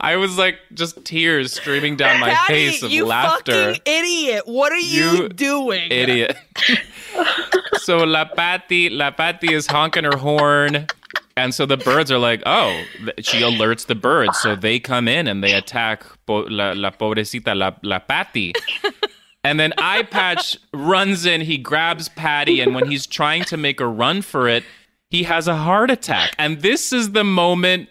[0.00, 3.74] I was like just tears streaming down my Patty, face of you laughter.
[3.74, 4.42] fucking idiot!
[4.46, 6.36] What are you, You doing, Idiot.
[7.78, 10.86] so La Patty, La Patty is honking her horn.
[11.36, 12.82] And so the birds are like, oh,
[13.20, 14.38] she alerts the birds.
[14.40, 18.52] So they come in and they attack po- la, la pobrecita, la, la Patty.
[19.42, 23.80] And then Eye Patch runs in, he grabs Patty, and when he's trying to make
[23.80, 24.64] a run for it,
[25.08, 26.34] he has a heart attack.
[26.38, 27.88] And this is the moment.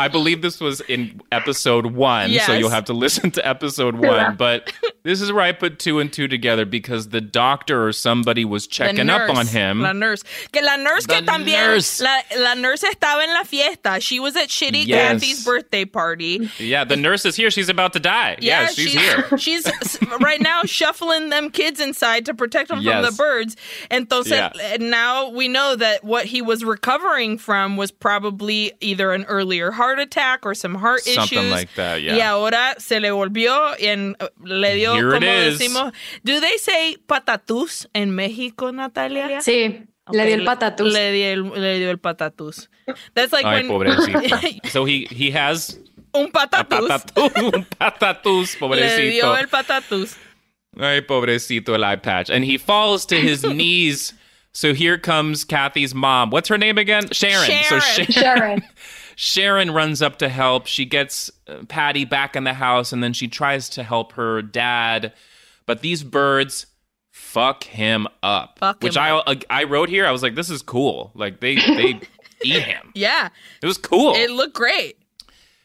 [0.00, 4.34] I believe this was in episode one, so you'll have to listen to episode one.
[4.34, 4.72] But
[5.04, 8.66] this is where I put two and two together because the doctor or somebody was
[8.66, 9.82] checking up on him.
[9.82, 10.24] La nurse.
[10.50, 11.60] Que la nurse que The también.
[11.68, 12.00] nurse.
[12.00, 14.00] La, la nurse estaba en la fiesta.
[14.00, 15.12] She was at Shitty Yes.
[15.22, 16.50] Kathy's birthday party.
[16.58, 17.52] yeah, the nurse is here.
[17.52, 18.36] She's about to die.
[18.40, 19.38] Yeah, she's, here.
[19.38, 19.64] She's
[20.20, 23.56] right now shuffling them kids inside to protect them from the birds.
[23.92, 24.50] Entonces, Yeah.
[24.60, 29.70] eh, now we know that what he was recovering from was probably either an earlier
[29.70, 31.50] heart attack or some heart Something issues.
[31.52, 32.14] like that, yeah.
[32.16, 35.58] Y ahora se le volvió en le dio Here it como is.
[35.58, 35.92] decimos.
[36.24, 39.40] Do they say patatus en México, Natalia?
[39.40, 39.86] Sí, le
[40.22, 40.92] Okay, dio el patatús.
[40.92, 42.68] Le, di el- le dio el patatus.
[43.14, 44.66] That's like Ay, when pobrecito.
[44.70, 45.78] so he he has
[46.14, 46.88] un a patatus.
[46.88, 49.38] patatus, un patatus, Le dio pobrecito.
[49.40, 50.16] el patatus.
[50.78, 52.28] Ay, pobrecito el eye patch.
[52.30, 54.12] And he falls to his knees.
[54.52, 56.30] So here comes Kathy's mom.
[56.30, 57.08] What's her name again?
[57.10, 57.46] Sharon.
[57.64, 58.06] So Sharon.
[58.06, 58.62] Sha- Sharon.
[59.16, 60.66] Sharon runs up to help.
[60.66, 64.42] She gets uh, Patty back in the house and then she tries to help her
[64.42, 65.12] dad.
[65.66, 66.66] But these birds
[67.10, 68.58] fuck him up.
[68.58, 70.06] Fuck which him I uh, I wrote here.
[70.06, 71.10] I was like, this is cool.
[71.14, 72.00] Like they they
[72.42, 72.92] eat him.
[72.94, 73.28] Yeah,
[73.62, 74.14] It was cool.
[74.14, 74.98] it looked great.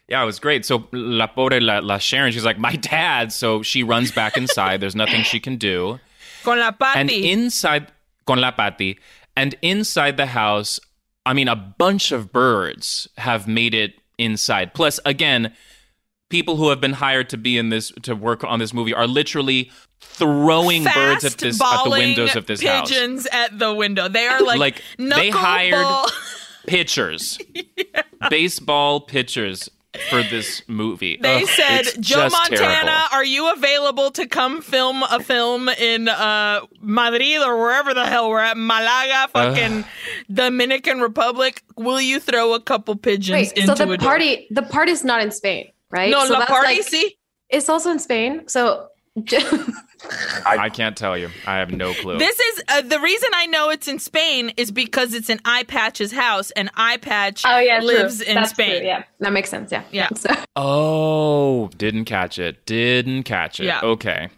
[0.07, 0.65] Yeah, it was great.
[0.65, 3.31] So La Pobre La, La Sharon, she's like, my dad.
[3.31, 4.79] So she runs back inside.
[4.79, 5.99] There's nothing she can do.
[6.43, 7.91] Con la And inside,
[8.25, 8.97] con la Patty,
[9.35, 10.79] and inside the house,
[11.25, 14.73] I mean, a bunch of birds have made it inside.
[14.73, 15.53] Plus, again,
[16.29, 19.07] people who have been hired to be in this to work on this movie are
[19.07, 22.89] literally throwing birds at this at the windows of this house.
[22.89, 24.07] pigeons at the window.
[24.07, 26.09] They are like, Like, they hired-
[26.67, 27.39] Pitchers,
[28.29, 29.69] baseball pitchers
[30.09, 31.17] for this movie.
[31.21, 32.91] They Ugh, said, Joe Montana, terrible.
[33.11, 38.29] are you available to come film a film in uh, Madrid or wherever the hell
[38.29, 38.55] we're at?
[38.55, 39.85] Malaga, fucking
[40.31, 41.63] Dominican Republic.
[41.75, 44.09] Will you throw a couple pigeons Wait, into so a the door?
[44.09, 46.11] party, the party's not in Spain, right?
[46.11, 47.15] No, so la that's party, like- see?
[47.49, 48.47] It's also in Spain.
[48.47, 48.88] So
[50.45, 51.29] I can't tell you.
[51.45, 52.17] I have no clue.
[52.17, 55.63] This is uh, the reason I know it's in Spain is because it's in Eye
[55.63, 58.27] Patch's house, and Eye Patch oh yeah, lives true.
[58.27, 58.79] in That's Spain.
[58.79, 59.71] True, yeah, that makes sense.
[59.71, 60.09] Yeah, Yeah.
[60.15, 62.65] So, Oh, didn't catch it.
[62.65, 63.65] Didn't catch it.
[63.65, 63.81] Yeah.
[63.81, 64.29] Okay.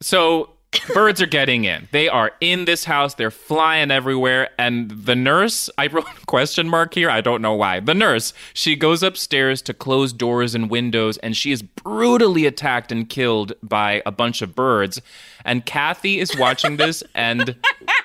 [0.00, 0.51] So
[0.94, 1.88] birds are getting in.
[1.92, 3.14] They are in this house.
[3.14, 4.50] They're flying everywhere.
[4.58, 7.10] And the nurse, I wrote a question mark here.
[7.10, 7.80] I don't know why.
[7.80, 12.90] The nurse, she goes upstairs to close doors and windows, and she is brutally attacked
[12.92, 15.00] and killed by a bunch of birds.
[15.44, 17.56] And Kathy is watching this and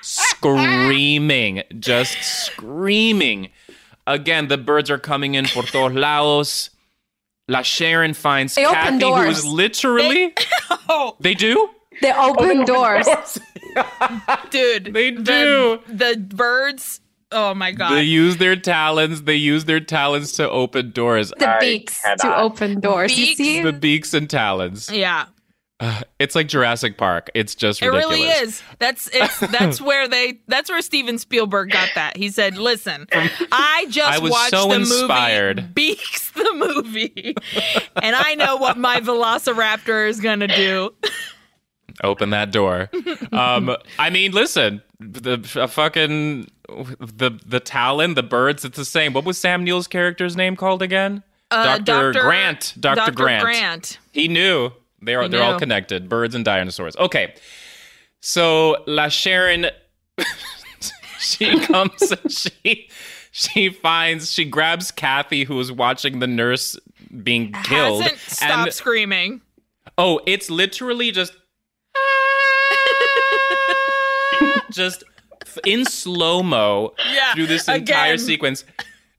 [0.02, 3.50] screaming, just screaming.
[4.06, 6.70] Again, the birds are coming in por todos lados.
[7.50, 10.34] La Sharon finds They Kathy, who is literally.
[10.90, 11.68] Oh, They do?
[12.02, 13.06] They open doors.
[14.50, 15.80] dude, They do.
[15.88, 17.00] The, birds.
[17.30, 17.92] Oh my god.
[17.92, 19.22] They use their talons.
[19.22, 21.32] They use their talons to open doors.
[21.38, 23.18] The I beaks to open doors.
[23.18, 23.62] You see?
[23.62, 24.90] The beaks and talons.
[24.90, 25.26] yeah.
[25.80, 27.30] Uh, it's like Jurassic Park.
[27.34, 28.06] It's just ridiculous.
[28.06, 28.62] It really is.
[28.78, 32.16] That's it's that's where they that's where Steven Spielberg got that.
[32.16, 35.56] He said, "Listen, I just I was watched so the inspired.
[35.58, 37.34] movie Beaks the movie,
[38.02, 40.94] and I know what my Velociraptor is gonna do."
[42.04, 42.90] Open that door.
[43.32, 48.64] um, I mean, listen, the fucking the the talon, the birds.
[48.64, 49.12] It's the same.
[49.12, 51.22] What was Sam Neill's character's name called again?
[51.50, 52.20] Uh, Dr.
[52.20, 52.74] Grant.
[52.78, 52.96] Dr.
[52.96, 53.12] Dr.
[53.12, 53.42] Grant.
[53.42, 53.98] Grant.
[54.12, 54.70] He knew.
[55.00, 56.08] They are He they're all connected.
[56.08, 56.96] Birds and dinosaurs.
[56.96, 57.34] Okay.
[58.20, 59.66] So La Sharon
[61.18, 62.88] she comes and she
[63.30, 66.76] she finds she grabs Kathy who is watching the nurse
[67.22, 68.02] being killed.
[68.02, 69.40] Hasn't stopped and screaming.
[69.96, 71.32] oh, it's literally just
[74.70, 75.04] just
[75.64, 78.18] in slow-mo Yeah, through this entire again.
[78.18, 78.64] sequence.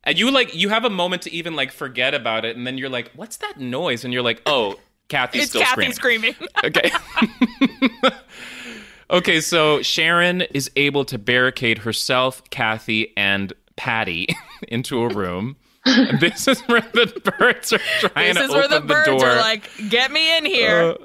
[0.04, 2.78] And you like you have a moment to even like forget about it, and then
[2.78, 4.76] you're like, "What's that noise?" And you're like, "Oh,
[5.10, 6.50] Kathy's It's still Kathy screaming." screaming.
[6.64, 8.10] Okay.
[9.12, 14.28] okay, so Sharon is able to barricade herself, Kathy, and Patty
[14.68, 15.58] into a room.
[15.86, 19.08] And this is where the birds are trying this to is where open the birds
[19.08, 19.26] door.
[19.30, 20.96] are like, "Get me in here."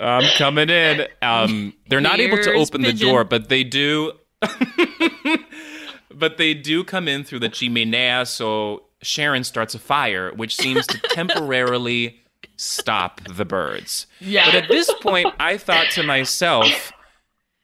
[0.00, 1.06] I'm coming in.
[1.22, 4.12] Um, they're not able to Here's open the door, but they do.
[6.14, 8.26] but they do come in through the chimenea.
[8.26, 12.20] So Sharon starts a fire, which seems to temporarily
[12.56, 14.06] stop the birds.
[14.20, 14.46] Yeah.
[14.46, 16.92] But at this point, I thought to myself,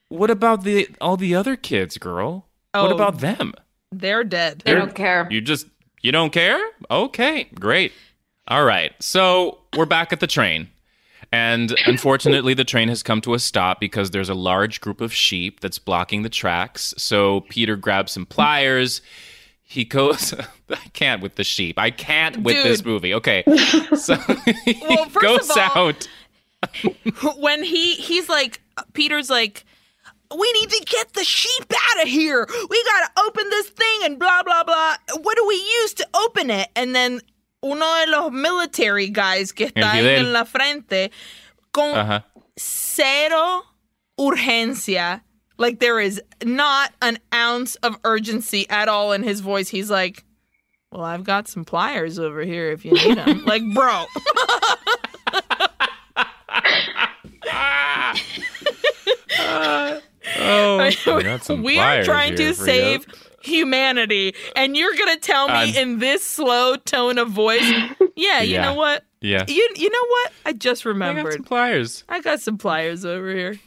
[0.09, 2.47] "What about the all the other kids, girl?
[2.73, 2.95] What Oh.
[2.95, 3.55] about them?
[3.93, 4.63] They're dead.
[4.65, 5.27] They don't care.
[5.31, 5.67] You just
[6.01, 6.61] you don't care?
[6.91, 7.93] Okay, great.
[8.49, 8.93] All right.
[9.01, 10.69] So we're back at the train.
[11.33, 15.13] And unfortunately, the train has come to a stop because there's a large group of
[15.13, 16.93] sheep that's blocking the tracks.
[16.97, 19.01] So Peter grabs some pliers.
[19.63, 20.35] He goes,
[20.71, 21.79] I can't with the sheep.
[21.79, 23.15] I can't with this movie.
[23.15, 23.45] Okay.
[23.97, 24.17] So
[24.65, 26.09] he Well, first goes of all- out.
[27.39, 28.61] when he he's like
[28.93, 29.65] Peter's like
[30.37, 32.47] we need to get the sheep out of here.
[32.49, 34.97] We gotta open this thing and blah blah blah.
[35.23, 36.69] What do we use to open it?
[36.77, 37.21] And then
[37.63, 41.11] uno de los military guys que está ahí en la frente
[41.73, 42.21] con uh-huh.
[42.57, 43.63] cero
[44.19, 45.23] urgencia.
[45.59, 49.69] Like there is not an ounce of urgency at all in his voice.
[49.69, 50.25] He's like,
[50.91, 54.05] "Well, I've got some pliers over here if you need them." like, bro.
[59.39, 60.01] uh,
[60.41, 63.07] oh, we are trying to save
[63.43, 67.63] humanity, and you're gonna tell me in this slow tone of voice,
[68.17, 68.63] yeah, you yeah.
[68.63, 69.05] know what?
[69.21, 69.45] Yeah.
[69.47, 70.33] You you know what?
[70.47, 71.21] I just remembered.
[71.21, 72.05] I got some pliers.
[72.09, 73.59] I got some pliers over here.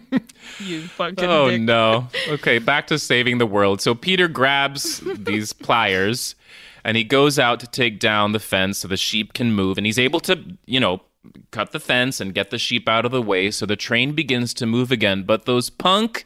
[0.60, 1.60] you fucking Oh dick.
[1.60, 2.06] no.
[2.28, 3.80] Okay, back to saving the world.
[3.80, 6.36] So Peter grabs these pliers
[6.84, 9.86] and he goes out to take down the fence so the sheep can move and
[9.86, 11.02] he's able to, you know,
[11.50, 14.52] cut the fence and get the sheep out of the way so the train begins
[14.54, 15.22] to move again.
[15.22, 16.24] But those punk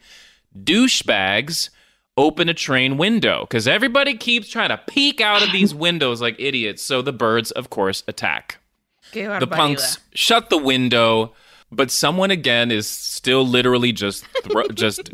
[0.58, 1.70] douchebags
[2.16, 6.36] open a train window because everybody keeps trying to peek out of these windows like
[6.38, 6.82] idiots.
[6.82, 8.58] So the birds, of course, attack.
[9.40, 11.34] The punks shut the window,
[11.70, 15.10] but someone again is still literally just thro- just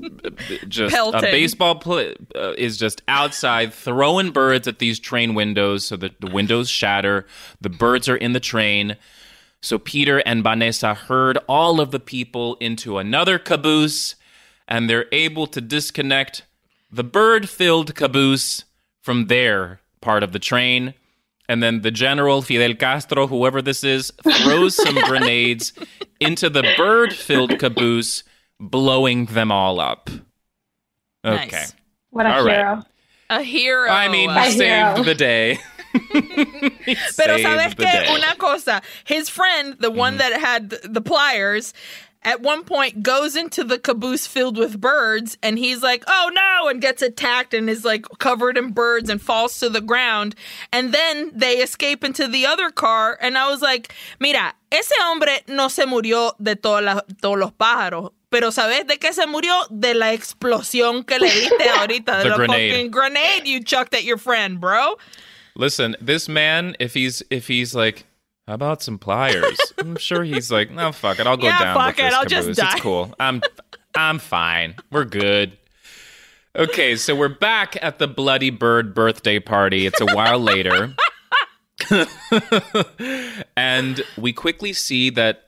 [0.68, 1.18] just Pelting.
[1.18, 6.20] a baseball pl- uh, is just outside throwing birds at these train windows so that
[6.20, 7.26] the windows shatter.
[7.60, 8.96] The birds are in the train.
[9.62, 14.16] So Peter and Vanessa herd all of the people into another caboose
[14.68, 16.44] and they're able to disconnect
[16.90, 18.64] the bird filled caboose
[19.00, 20.94] from their part of the train.
[21.48, 25.72] And then the general, Fidel Castro, whoever this is, throws some grenades
[26.20, 28.24] into the bird filled caboose,
[28.60, 30.08] blowing them all up.
[31.24, 31.48] Okay.
[31.50, 31.74] Nice.
[32.10, 32.56] What a All right.
[32.56, 32.82] hero.
[33.30, 33.88] A hero.
[33.90, 34.60] I mean, A saved
[34.98, 35.02] hero.
[35.04, 35.58] the day.
[37.16, 40.30] Pero sabes que una cosa, his friend, the one mm-hmm.
[40.30, 41.72] that had the pliers,
[42.24, 46.68] at one point goes into the caboose filled with birds and he's like, "Oh no!"
[46.68, 50.34] and gets attacked and is like covered in birds and falls to the ground.
[50.72, 55.40] And then they escape into the other car and I was like, "Mira, ese hombre
[55.48, 59.52] no se murió de todas las- todos los pájaros." Pero ¿sabes de qué se murió?
[59.68, 62.18] De la explosión que le diste ahorita.
[62.18, 62.70] De The la grenade.
[62.70, 64.96] fucking grenade you chucked at your friend, bro.
[65.54, 68.04] Listen, this man, if he's if he's like,
[68.46, 69.58] how about some pliers?
[69.78, 72.14] I'm sure he's like, no, fuck it, I'll go Yeah, down fuck with it, this
[72.14, 72.72] I'll just die.
[72.72, 73.14] It's cool.
[73.20, 73.42] I'm,
[73.94, 74.76] I'm fine.
[74.90, 75.56] We're good.
[76.56, 79.86] Okay, so we're back at the Bloody Bird birthday party.
[79.86, 80.94] It's a while later.
[83.56, 85.44] and we quickly see that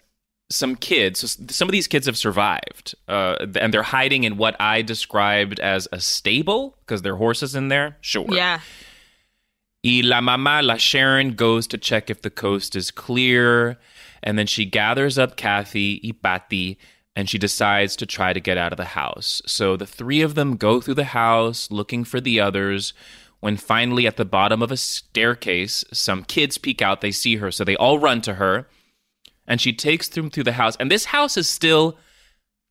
[0.51, 4.57] some kids, so some of these kids have survived, uh, and they're hiding in what
[4.61, 7.97] I described as a stable because there are horses in there.
[8.01, 8.27] Sure.
[8.29, 8.61] Yeah.
[9.85, 13.79] Y la mamá, la Sharon, goes to check if the coast is clear.
[14.23, 16.79] And then she gathers up Kathy y Patty
[17.15, 19.41] and she decides to try to get out of the house.
[19.47, 22.93] So the three of them go through the house looking for the others.
[23.41, 27.03] When finally, at the bottom of a staircase, some kids peek out.
[27.03, 27.51] They see her.
[27.51, 28.67] So they all run to her.
[29.47, 30.77] And she takes them through the house.
[30.77, 31.99] And this house is still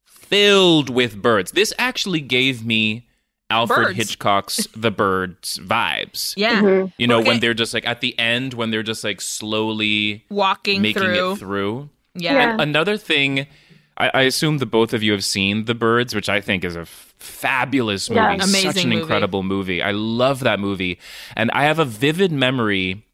[0.04, 1.52] filled with birds.
[1.52, 3.08] This actually gave me
[3.54, 3.98] Alfred Birds.
[3.98, 6.34] Hitchcock's The Birds vibes.
[6.36, 6.62] Yeah.
[6.62, 6.88] Mm-hmm.
[6.98, 7.28] You know, Okay.
[7.28, 11.32] when they're just like at the end, when they're just like slowly Walking making through.
[11.34, 11.90] it through.
[12.16, 12.34] Yeah.
[12.34, 12.58] Yeah.
[12.60, 13.48] Another thing,
[13.98, 16.76] I, I assume the both of you have seen The Birds, which I think is
[16.76, 18.20] a f- fabulous movie.
[18.22, 18.38] Yeah.
[18.38, 19.02] Such an movie.
[19.02, 19.82] incredible movie.
[19.82, 21.00] I love that movie.
[21.36, 23.06] And I have a vivid memory.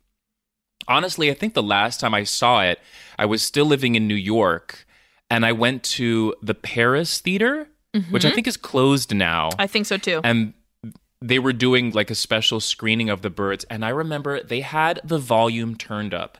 [0.87, 2.79] Honestly, I think the last time I saw it,
[3.17, 4.85] I was still living in New York
[5.29, 7.67] and I went to the Paris Theater,
[8.09, 8.35] which I mm-hmm.
[8.35, 10.21] think is closed now I think so too.
[10.23, 10.53] and
[11.21, 14.99] they were doing like a special screening of the birds and i remember they had
[15.03, 16.37] the volume turned up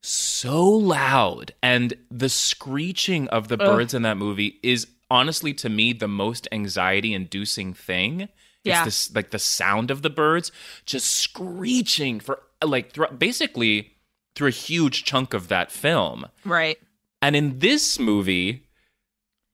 [0.00, 5.92] so loud and the screeching of the birds in that movie is honestly to me
[5.92, 8.28] the most anxiety inducing thing
[8.64, 8.78] Yeah.
[8.78, 10.52] it's this like the sound of the birds
[10.86, 13.92] just screeching for like thro- basically
[14.34, 16.78] through a huge chunk of that film right.
[17.20, 18.67] and in this movie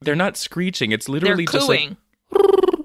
[0.05, 1.91] they're not screeching it's They're literally just like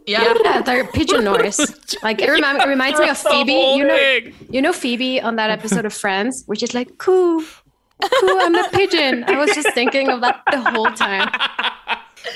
[0.07, 0.35] yeah.
[0.43, 1.61] Yeah, they're pigeon noise.
[2.03, 3.53] Like it, remind, it reminds me of Phoebe.
[3.53, 8.39] You know, you know Phoebe on that episode of Friends, which is like coo, coo.
[8.41, 9.25] I'm a pigeon.
[9.25, 11.31] I was just thinking of that the whole time.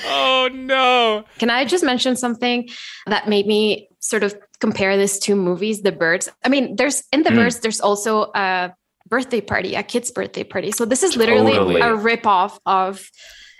[0.06, 1.24] Oh no.
[1.38, 2.68] Can I just mention something
[3.06, 6.28] that made me sort of compare this to movies, The Birds?
[6.44, 7.36] I mean, there's in The Mm.
[7.36, 8.72] Birds, there's also a
[9.08, 10.72] birthday party, a kid's birthday party.
[10.72, 11.80] So this is literally Totally.
[11.80, 13.08] a ripoff of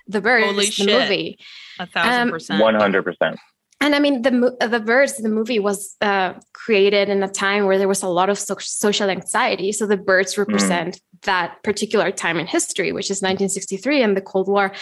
[0.06, 0.86] The Birds, Holy the shit.
[0.86, 1.38] movie.
[1.78, 2.62] A thousand Um, percent.
[2.62, 3.38] One hundred percent.
[3.80, 5.16] and I mean the the birds.
[5.16, 8.56] The movie was uh, created in a time where there was a lot of so-
[8.60, 9.72] social anxiety.
[9.72, 11.00] So the birds represent mm.
[11.22, 14.72] that particular time in history, which is 1963 and the Cold War,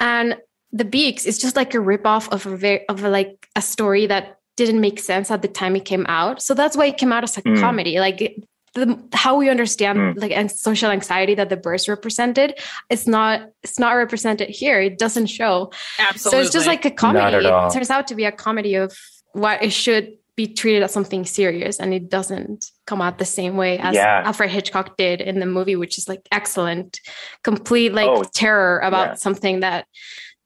[0.00, 0.36] and
[0.72, 4.06] the Beaks is just like a ripoff of a very of a, like a story
[4.06, 6.42] that didn't make sense at the time it came out.
[6.42, 7.58] So that's why it came out as a mm.
[7.60, 7.98] comedy.
[8.00, 8.36] Like
[8.74, 10.20] the, how we understand mm.
[10.20, 12.58] like and social anxiety that the birds represented
[12.88, 14.80] it's not it's not represented here.
[14.80, 15.72] It doesn't show.
[15.98, 17.36] Absolutely so it's just like a comedy.
[17.36, 18.96] it turns out to be a comedy of
[19.32, 23.58] what it should be treated as something serious and it doesn't come out the same
[23.58, 24.22] way as yeah.
[24.24, 27.00] alfred hitchcock did in the movie which is like excellent
[27.44, 29.14] complete like oh, terror about yeah.
[29.14, 29.86] something that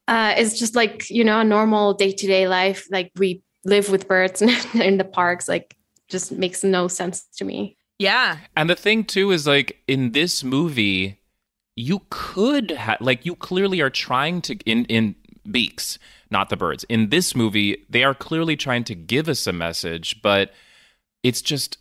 [0.09, 2.87] uh, is just like you know a normal day-to-day life.
[2.91, 4.43] Like we live with birds
[4.74, 5.49] in the parks.
[5.49, 5.77] Like
[6.09, 8.39] just makes no sense to me yeah.
[8.57, 11.21] And the thing too is like in this movie,
[11.77, 15.15] you could have like you clearly are trying to in in
[15.51, 15.99] beaks,
[16.31, 16.85] not the birds.
[16.85, 20.53] In this movie, they are clearly trying to give us a message, but
[21.23, 21.79] it's just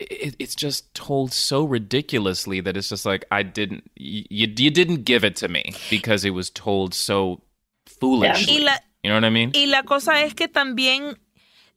[0.00, 5.04] it, it's just told so ridiculously that it's just like I didn't you you didn't
[5.04, 7.42] give it to me because it was told so
[7.86, 8.60] foolishly.
[8.60, 9.52] La, you know what I mean?
[9.54, 11.16] Y la cosa es que también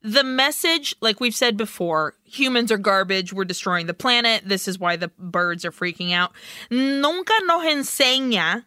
[0.03, 4.79] the message, like we've said before, humans are garbage, we're destroying the planet, this is
[4.79, 6.31] why the birds are freaking out.
[6.69, 8.65] Nunca nos enseña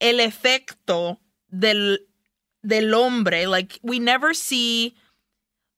[0.00, 1.18] el efecto
[1.50, 1.98] del,
[2.66, 3.46] del hombre.
[3.46, 4.94] Like, we never see.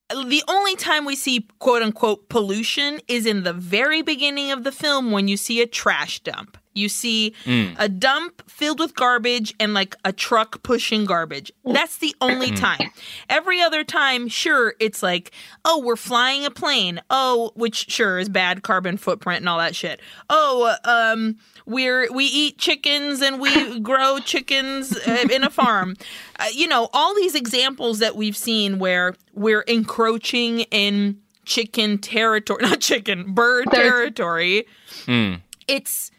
[0.08, 4.72] The only time we see quote unquote pollution is in the very beginning of the
[4.72, 6.58] film when you see a trash dump.
[6.74, 7.74] You see mm.
[7.78, 11.52] a dump filled with garbage and like a truck pushing garbage.
[11.64, 12.90] That's the only time.
[13.28, 15.32] Every other time, sure, it's like,
[15.64, 17.00] oh, we're flying a plane.
[17.10, 20.00] Oh, which sure is bad carbon footprint and all that shit.
[20.30, 25.96] Oh, um, we're we eat chickens and we grow chickens uh, in a farm.
[26.38, 32.60] Uh, you know, all these examples that we've seen where we're encroaching in chicken territory,
[32.62, 34.66] not chicken, bird territory.
[35.06, 35.40] Mm.
[35.68, 36.10] It's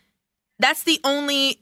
[0.63, 1.61] that's the only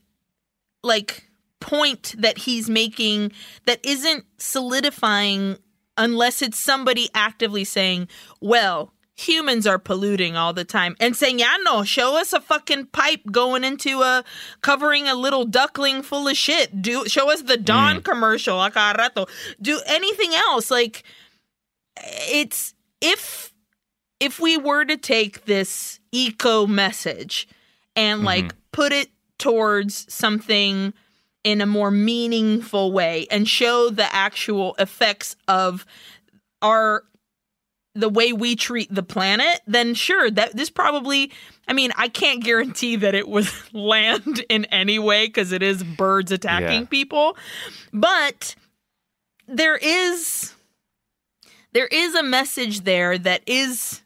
[0.83, 1.27] like
[1.59, 3.31] point that he's making
[3.65, 5.57] that isn't solidifying
[5.97, 8.07] unless it's somebody actively saying,
[8.41, 12.85] well, humans are polluting all the time and saying, yeah, no, show us a fucking
[12.87, 14.23] pipe going into a
[14.61, 16.81] covering a little duckling full of shit.
[16.81, 18.03] Do show us the Dawn mm.
[18.03, 19.27] commercial, a.
[19.59, 20.69] Do anything else.
[20.69, 21.03] Like
[21.95, 23.51] it's if
[24.19, 27.47] if we were to take this eco message
[27.95, 30.93] and like mm-hmm put it towards something
[31.43, 35.85] in a more meaningful way and show the actual effects of
[36.61, 37.03] our
[37.93, 41.31] the way we treat the planet then sure that this probably
[41.67, 45.83] i mean i can't guarantee that it was land in any way because it is
[45.83, 46.87] birds attacking yeah.
[46.87, 47.35] people
[47.91, 48.55] but
[49.47, 50.53] there is
[51.73, 54.01] there is a message there that is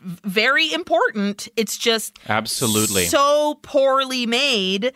[0.00, 1.48] very important.
[1.56, 4.92] It's just absolutely so poorly made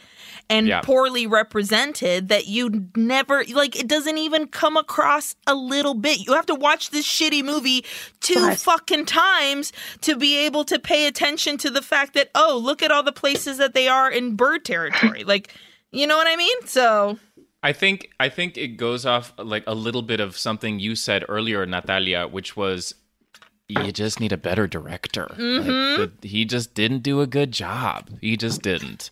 [0.49, 0.81] and yeah.
[0.83, 6.27] poorly represented that you never like it doesn't even come across a little bit.
[6.27, 7.85] You have to watch this shitty movie
[8.21, 9.73] two fucking times
[10.03, 13.13] to be able to pay attention to the fact that oh, look at all the
[13.13, 15.25] places that they are in bird territory.
[15.25, 15.55] like,
[15.93, 16.67] you know what I mean?
[16.67, 17.19] So
[17.63, 21.25] I think I think it goes off like a little bit of something you said
[21.29, 22.95] earlier, Natalia, which was
[23.71, 25.27] you just need a better director.
[25.37, 26.01] Mm-hmm.
[26.01, 28.11] Like the, he just didn't do a good job.
[28.21, 29.11] He just didn't.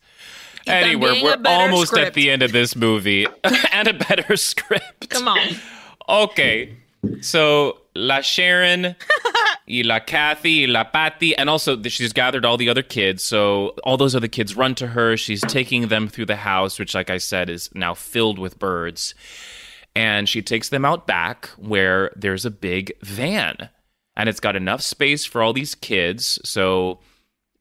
[0.67, 2.09] anyway, we're almost script.
[2.09, 3.27] at the end of this movie
[3.73, 5.09] and a better script.
[5.11, 5.49] Come on.
[6.09, 6.77] Okay.
[7.21, 8.97] So La Sharon,
[9.69, 13.23] y La Kathy, y La Patty, and also she's gathered all the other kids.
[13.23, 15.17] So all those other kids run to her.
[15.17, 19.15] She's taking them through the house, which, like I said, is now filled with birds.
[19.95, 23.69] And she takes them out back where there's a big van
[24.19, 26.39] and it's got enough space for all these kids.
[26.45, 26.99] So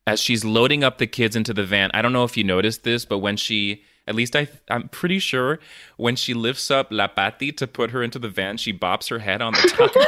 [0.06, 2.84] as she's loading up the kids into the van, I don't know if you noticed
[2.84, 5.60] this, but when she at least I I'm pretty sure
[5.98, 9.20] when she lifts up La Patty to put her into the van, she bops her
[9.20, 9.92] head on the top.
[9.96, 10.08] Oh,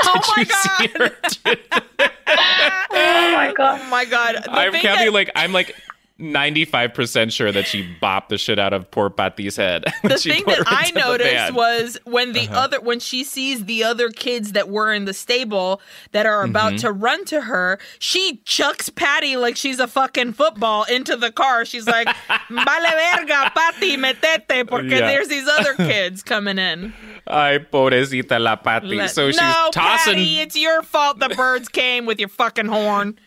[1.46, 2.90] oh my god.
[2.92, 3.80] oh my god.
[3.80, 4.36] Oh my god.
[4.44, 5.76] The I'm Kathy, that- like I'm like
[6.20, 9.86] 95% sure that she bopped the shit out of poor Patty's head.
[10.10, 12.60] The thing that I noticed was when the uh-huh.
[12.60, 15.82] other when she sees the other kids that were in the stable
[16.14, 16.88] that are about mm-hmm.
[16.88, 21.64] to run to her, she chucks Patty like she's a fucking football into the car.
[21.64, 22.08] She's like,
[22.50, 25.00] "Vale verga, Patty, metete," porque yeah.
[25.02, 26.94] there's these other kids coming in.
[27.28, 28.96] Ay, pobrecita la Patty.
[28.96, 30.14] Let, so she's no, tossing.
[30.14, 33.20] Patty, it's your fault the birds came with your fucking horn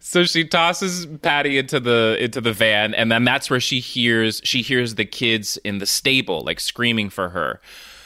[0.00, 4.40] so she tosses Patty into the into the van, and then that's where she hears
[4.44, 7.60] she hears the kids in the stable like screaming for her.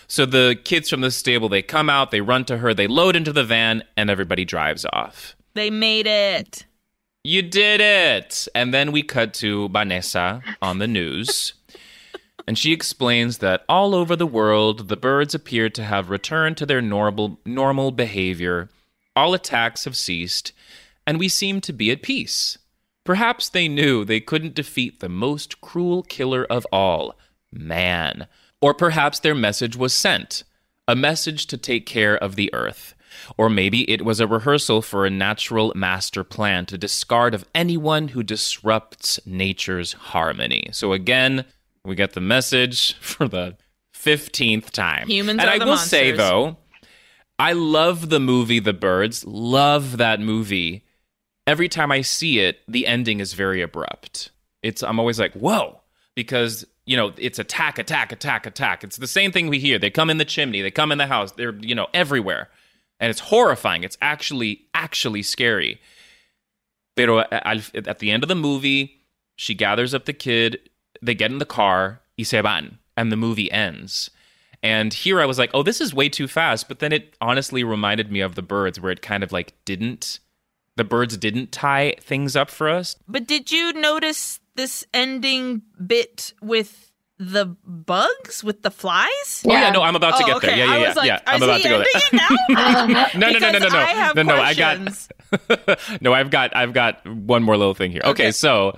[0.09, 3.17] So the kids from the stable, they come out, they run to her, they load
[3.17, 5.35] into the van, and everybody drives off.
[5.55, 6.67] They made it.
[7.25, 8.49] You did it.
[8.55, 11.55] And then we cut to Vanessa on the news.
[12.47, 16.67] and she explains that all over the world, the birds appear to have returned to
[16.67, 18.69] their normal, normal behavior.
[19.15, 20.53] All attacks have ceased,
[21.07, 22.59] and we seem to be at peace.
[23.05, 27.18] Perhaps they knew they couldn't defeat the most cruel killer of all,
[27.53, 28.28] man.
[28.61, 30.44] Or perhaps their message was sent
[30.88, 32.94] a message to take care of the earth.
[33.36, 38.09] Or maybe it was a rehearsal for a natural master plan to discard of anyone
[38.09, 40.68] who disrupts nature's harmony.
[40.72, 41.44] So again,
[41.84, 43.57] we get the message for the
[43.94, 45.09] 15th time.
[45.09, 46.57] Humans and I will say though,
[47.38, 49.24] I love the movie The Birds.
[49.24, 50.84] Love that movie.
[51.47, 54.30] Every time I see it, the ending is very abrupt.
[54.62, 55.80] It's I'm always like, "Whoa,"
[56.14, 58.84] because you know, it's attack, attack, attack, attack.
[58.84, 59.78] It's the same thing we hear.
[59.78, 61.32] They come in the chimney, they come in the house.
[61.32, 62.49] They're, you know, everywhere.
[62.99, 63.84] And it's horrifying.
[63.84, 65.80] It's actually actually scary.
[66.97, 69.01] Pero at the end of the movie,
[69.36, 70.59] she gathers up the kid,
[71.01, 74.11] they get in the car, y se van, and the movie ends.
[74.62, 76.68] And here I was like, oh, this is way too fast.
[76.68, 80.18] But then it honestly reminded me of the birds, where it kind of like didn't,
[80.77, 82.97] the birds didn't tie things up for us.
[83.09, 89.07] But did you notice this ending bit with the bugs, with the flies?
[89.47, 89.70] Oh yeah, Yeah.
[89.70, 90.47] no, I'm about to Oh, get okay.
[90.49, 90.57] there.
[90.59, 91.20] Yeah, yeah, I yeah, was like, yeah.
[91.27, 91.87] I'm is about he to go there.
[92.12, 92.55] ending
[93.20, 94.37] no, no, no, no, no, no, I have no, no.
[94.37, 95.09] I got, questions.
[96.01, 98.01] no, I've got, I've got one more little thing here.
[98.05, 98.33] Okay, Okay.
[98.33, 98.77] so,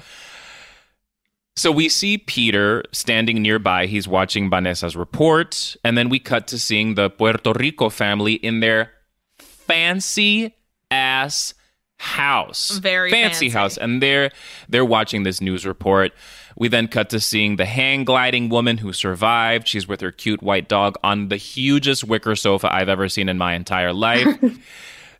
[1.57, 3.86] so we see Peter standing nearby.
[3.86, 8.59] He's watching Vanessa's report, and then we cut to seeing the Puerto Rico family in
[8.61, 8.90] their
[9.38, 10.55] fancy
[10.90, 11.55] ass
[11.99, 13.49] house, Very fancy.
[13.49, 14.30] house, and they're
[14.68, 16.12] they're watching this news report.
[16.57, 19.66] We then cut to seeing the hang gliding woman who survived.
[19.66, 23.38] She's with her cute white dog on the hugest wicker sofa I've ever seen in
[23.38, 24.26] my entire life.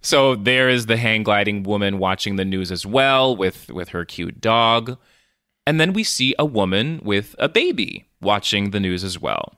[0.01, 4.05] So there is the hang gliding woman watching the news as well with with her
[4.05, 4.99] cute dog.
[5.67, 9.55] And then we see a woman with a baby watching the news as well.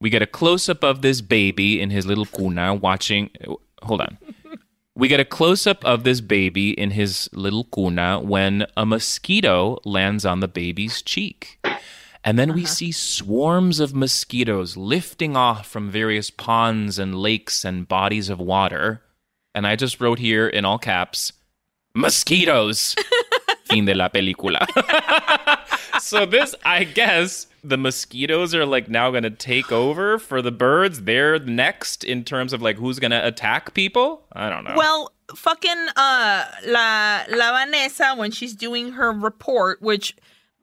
[0.00, 3.30] We get a close up of this baby in his little cuna watching
[3.82, 4.16] hold on.
[4.96, 9.80] We get a close up of this baby in his little cuna when a mosquito
[9.84, 11.58] lands on the baby's cheek.
[12.22, 12.72] And then we uh-huh.
[12.72, 19.02] see swarms of mosquitoes lifting off from various ponds and lakes and bodies of water.
[19.52, 21.32] And I just wrote here in all caps,
[21.94, 22.94] mosquitoes.
[23.64, 24.66] fin de la película.
[26.00, 30.52] so this, I guess, the mosquitoes are like now going to take over for the
[30.52, 31.02] birds.
[31.02, 34.22] They're next in terms of like who's going to attack people.
[34.32, 34.74] I don't know.
[34.76, 40.14] Well, fucking uh la la Vanessa when she's doing her report, which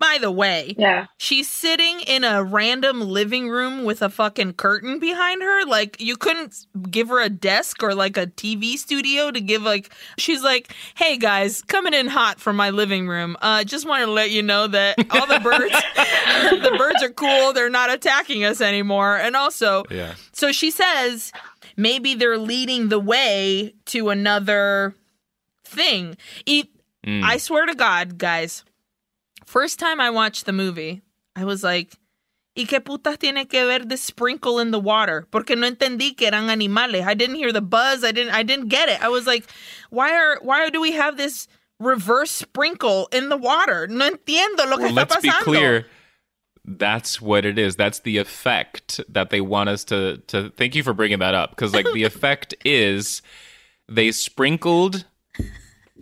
[0.02, 1.06] by the way, Yeah.
[1.18, 5.64] she's sitting in a random living room with a fucking curtain behind her.
[5.66, 9.93] Like you couldn't give her a desk or like a TV studio to give like
[10.18, 13.38] she's like, "Hey guys, coming in hot from my living room.
[13.41, 15.72] Uh just wanted to let you know that all the birds
[16.64, 17.54] the birds are cool.
[17.54, 20.16] They're not attacking us anymore." And also, yeah.
[20.34, 21.32] so she says
[21.78, 24.95] maybe they're leading the way to another
[25.64, 26.18] thing.
[26.45, 26.66] E-
[27.04, 27.24] Mm.
[27.24, 28.64] I swear to God, guys,
[29.46, 31.02] first time I watched the movie,
[31.36, 31.96] I was like,
[32.54, 35.26] ¿Y qué putas tiene que ver the sprinkle in the water?
[35.32, 37.06] Porque no entendí que eran animales.
[37.08, 38.04] I didn't hear the buzz.
[38.04, 39.02] I didn't I didn't get it.
[39.02, 39.46] I was like,
[39.89, 41.48] why are why do we have this
[41.80, 43.88] reverse sprinkle in the water?
[43.88, 45.24] No entiendo lo que Well, está let's pasando.
[45.24, 45.86] be clear.
[46.66, 47.78] That's what it is.
[47.78, 51.52] That's the effect that they want us to to thank you for bringing that up
[51.52, 53.22] because like the effect is
[53.88, 55.06] they sprinkled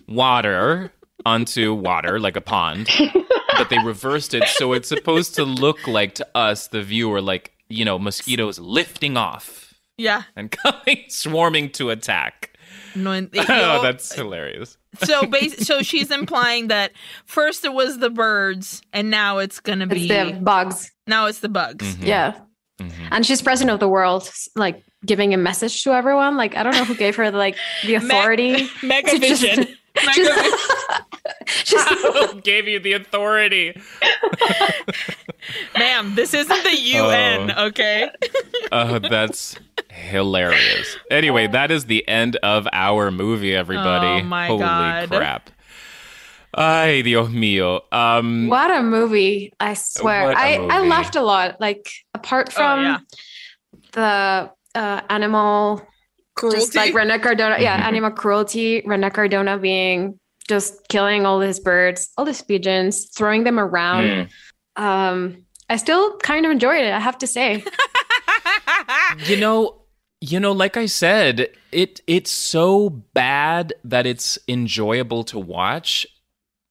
[0.08, 0.92] water
[1.26, 2.90] onto water like a pond
[3.60, 7.52] but they reversed it so it's supposed to look like to us the viewer like
[7.70, 10.24] you know mosquitoes lifting off Yeah.
[10.36, 12.58] and coming swarming to attack
[12.96, 16.94] No, en- oh yo- that's hilarious so bas- so she's implying that
[17.26, 20.92] first it was the birds and now it's gonna It's be the bugs.
[21.06, 21.86] now it's the bugs.
[21.96, 22.08] Mhm.
[22.08, 22.34] Yeah.
[22.82, 22.92] Mhm.
[23.12, 26.38] And she's president of the world, like giving a message to everyone.
[26.38, 27.56] Like, I don't know who gave her like
[27.86, 28.70] the authority.
[28.84, 29.60] Mega to vision.
[29.60, 29.72] Mega
[30.04, 31.88] She's-
[32.32, 33.74] Who gave you the authority
[35.78, 37.66] Ma'am, this isn't the UN, Oh.
[37.68, 38.10] okay?
[38.72, 39.56] Oh, that's
[39.90, 40.98] hilarious.
[41.10, 44.22] Anyway, that is the end of our movie, everybody.
[44.22, 45.10] Oh, my Holy God.
[45.10, 45.50] crap.
[46.54, 47.82] Ay, Dios mío.
[47.92, 49.54] Um, what a movie!
[49.60, 50.90] I swear, I, a I I movie.
[50.90, 51.62] laughed a lot.
[51.62, 52.98] Like apart from Oh, yeah.
[53.94, 55.82] the uh, animal,
[56.52, 57.86] just like Rene Cardona, yeah, Mhm.
[57.88, 58.82] animal cruelty.
[58.86, 64.06] Rene Cardona being just killing all these birds, all these pigeons, throwing them around.
[64.06, 64.82] mm.
[64.82, 66.92] Um, I still kind of enjoyed it.
[66.94, 67.64] I have to say.
[69.28, 69.82] you know,
[70.22, 76.08] you know, like I said, it it's so bad that it's enjoyable to watch.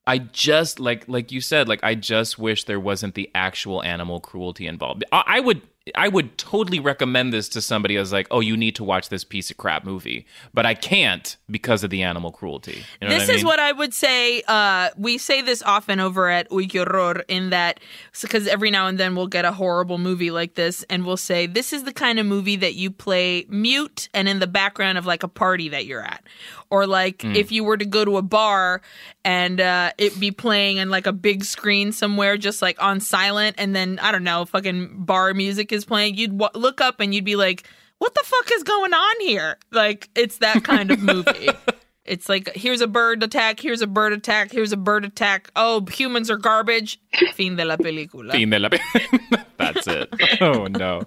[0.07, 4.21] I just like like you said, like I just wish there wasn't the actual animal
[4.21, 5.05] cruelty involved.
[5.13, 5.63] I, I would
[5.95, 9.25] I would totally recommend this to somebody as like, oh, you need to watch this
[9.25, 12.85] piece of crap movie, but I can't because of the animal cruelty.
[13.01, 14.43] You know this what I is what I would say.
[14.49, 17.81] Uh, we say this often over at Uy Horror in that
[18.21, 21.47] because every now and then we'll get a horrible movie like this, and we'll say
[21.47, 25.07] this is the kind of movie that you play mute and in the background of
[25.07, 26.23] like a party that you're at,
[26.71, 27.35] or like Hmm.
[27.35, 28.81] if you were to go to a bar
[29.25, 33.57] and uh, it be playing on like a big screen somewhere, just like on silent,
[33.59, 36.17] and then I don't know, fucking bar music is playing.
[36.17, 37.67] You'd w- look up and you'd be like,
[37.99, 41.49] "What the fuck is going on here?" Like it's that kind of movie.
[42.05, 45.51] It's like here's a bird attack, here's a bird attack, here's a bird attack.
[45.55, 46.99] Oh, humans are garbage.
[47.35, 48.33] Fin de la película.
[48.33, 48.79] Fin de la pe-
[49.59, 50.09] That's it.
[50.41, 51.03] Oh no.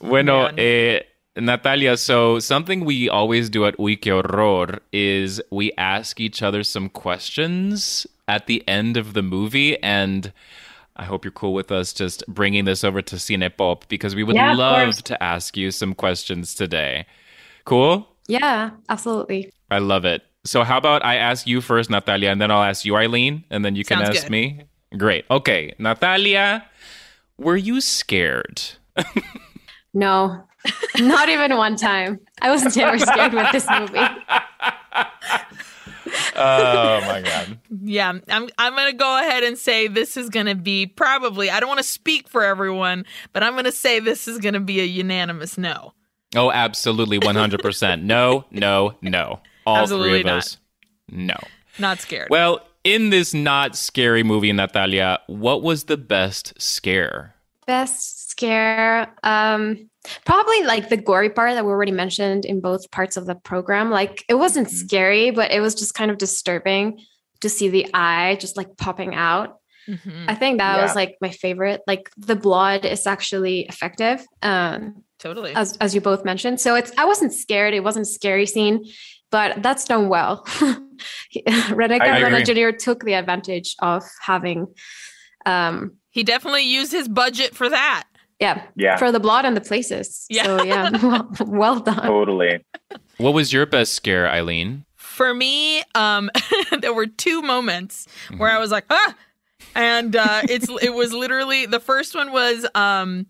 [0.00, 1.00] Bueno, eh,
[1.36, 1.96] Natalia.
[1.96, 6.88] So something we always do at Uy Que Horror is we ask each other some
[6.88, 10.32] questions at the end of the movie, and
[10.98, 14.36] I hope you're cool with us just bringing this over to Cinepop because we would
[14.36, 17.06] Yeah, love to ask you some questions today.
[17.64, 18.08] Cool.
[18.26, 19.52] Yeah, absolutely.
[19.70, 20.22] I love it.
[20.44, 23.64] So how about I ask you first, Natalia, and then I'll ask you, Aileen, and
[23.64, 24.30] then you can Sounds ask good.
[24.30, 24.62] me.
[24.96, 25.24] Great.
[25.30, 26.64] Okay, Natalia,
[27.38, 28.62] were you scared?
[29.94, 30.44] No,
[30.98, 32.20] not even one time.
[32.42, 33.98] I wasn't ever scared with this movie.
[36.36, 37.58] oh my god.
[37.82, 41.68] Yeah, I'm I'm gonna go ahead and say this is gonna be probably I don't
[41.68, 45.58] want to speak for everyone, but I'm gonna say this is gonna be a unanimous
[45.58, 45.92] no.
[46.36, 48.02] Oh, absolutely, one hundred percent.
[48.02, 49.40] No, no, no.
[49.66, 50.38] All Absolutely three of not.
[50.38, 50.56] us.
[51.10, 51.36] No.
[51.78, 52.28] Not scared.
[52.30, 57.34] Well, in this not scary movie, Natalia, what was the best scare?
[57.66, 59.12] Best scare.
[59.22, 59.87] Um,
[60.24, 63.90] probably like the gory part that we already mentioned in both parts of the program.
[63.90, 67.00] Like it wasn't scary, but it was just kind of disturbing
[67.40, 69.58] to see the eye just like popping out.
[69.88, 71.80] Mhm, I think that was like my favorite.
[71.86, 74.24] Like the blood is actually effective.
[74.42, 75.54] Um, totally.
[75.54, 76.60] as as you both mentioned.
[76.60, 77.72] So it's I wasn't scared.
[77.72, 78.84] It wasn't a scary scene,
[79.30, 80.46] but that's done well.
[81.72, 82.44] Rebecca I Rena.
[82.44, 82.76] Jr.
[82.76, 84.66] took the advantage of having,
[85.46, 88.04] um, he definitely used his budget for that.
[88.40, 90.26] Yeah, Yeah, for the blood and the places.
[90.28, 90.44] Yeah.
[90.44, 92.02] So yeah, well, well done.
[92.06, 92.64] totally.
[93.18, 94.84] What was your best scare, Aileen?
[94.96, 96.30] For me, um,
[96.80, 99.14] there were two moments where I was like, ah,
[99.74, 103.26] and uh, it's it was literally the first one was um,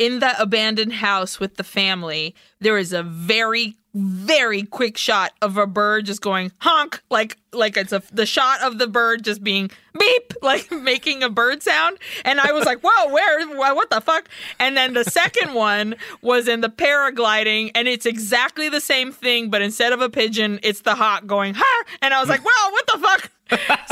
[0.00, 2.34] in the abandoned house with the family.
[2.58, 7.76] There is a very very quick shot of a bird just going honk like like
[7.76, 11.98] it's a the shot of the bird just being beep like making a bird sound.
[12.24, 14.28] And i was like whoa where what the fuck?
[14.60, 19.50] And then the second one was in the paragliding and it's exactly the same thing
[19.50, 21.84] but instead of a pigeon it's the hawk going ha!
[22.00, 23.30] And i was like whoa what the fuck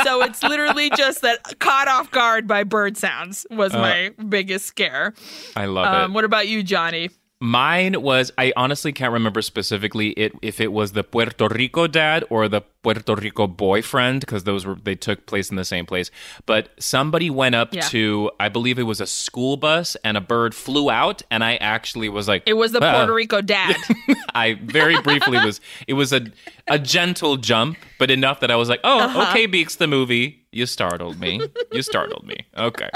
[0.05, 5.15] so it's literally just that caught off guard by bird sounds was my biggest scare
[5.57, 6.15] I love um, it.
[6.15, 10.91] what about you johnny Mine was I honestly can't remember specifically it if it was
[10.91, 15.49] the Puerto Rico dad or the Puerto Rico boyfriend because those were they took place
[15.49, 16.11] in the same place.
[16.47, 17.83] But somebody went up Yeah.
[17.95, 21.55] to I believe it was a school bus and a bird flew out and I
[21.57, 23.77] actually was like it was the "Ah." puerto rico dad
[24.35, 26.23] I very briefly was it was a
[26.67, 29.31] a gentle jump, but enough that I was like, oh, Uh-huh.
[29.31, 30.45] okay, Beaks the movie.
[30.51, 31.41] You startled me.
[31.73, 32.37] You startled me.
[32.57, 32.91] Okay.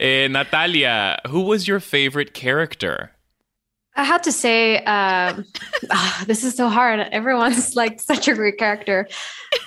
[0.00, 3.12] Eh, Natalia, who was your favorite character?
[3.94, 5.44] I have to say, um,
[5.90, 7.00] ah, this is so hard.
[7.00, 9.06] Everyone's like such a great character.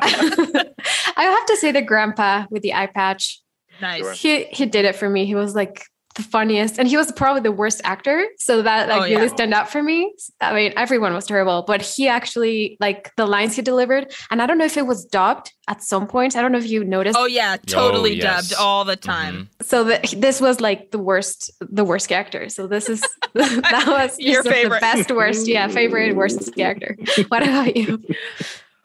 [0.00, 0.74] I
[1.16, 3.40] have to say the grandpa with the eye patch.
[3.80, 5.24] nice He he did it for me.
[5.26, 5.82] He was like
[6.18, 8.26] the funniest, and he was probably the worst actor.
[8.38, 9.16] So that like Oh, yeah.
[9.16, 10.12] really stand out for me.
[10.40, 14.12] I mean, everyone was terrible, but he actually like the lines he delivered.
[14.30, 16.36] And I don't know if it was dubbed at some point.
[16.36, 17.16] I don't know if you noticed.
[17.18, 18.24] Oh yeah, totally yes.
[18.24, 18.48] Mm-hmm.
[18.50, 19.48] dubbed all the time.
[19.62, 22.48] So the, this was like the worst, the worst character.
[22.50, 23.00] So this is
[23.34, 24.80] that was Your just the favorite.
[24.80, 26.96] best, worst, yeah, favorite, worst character.
[27.28, 28.02] What about you?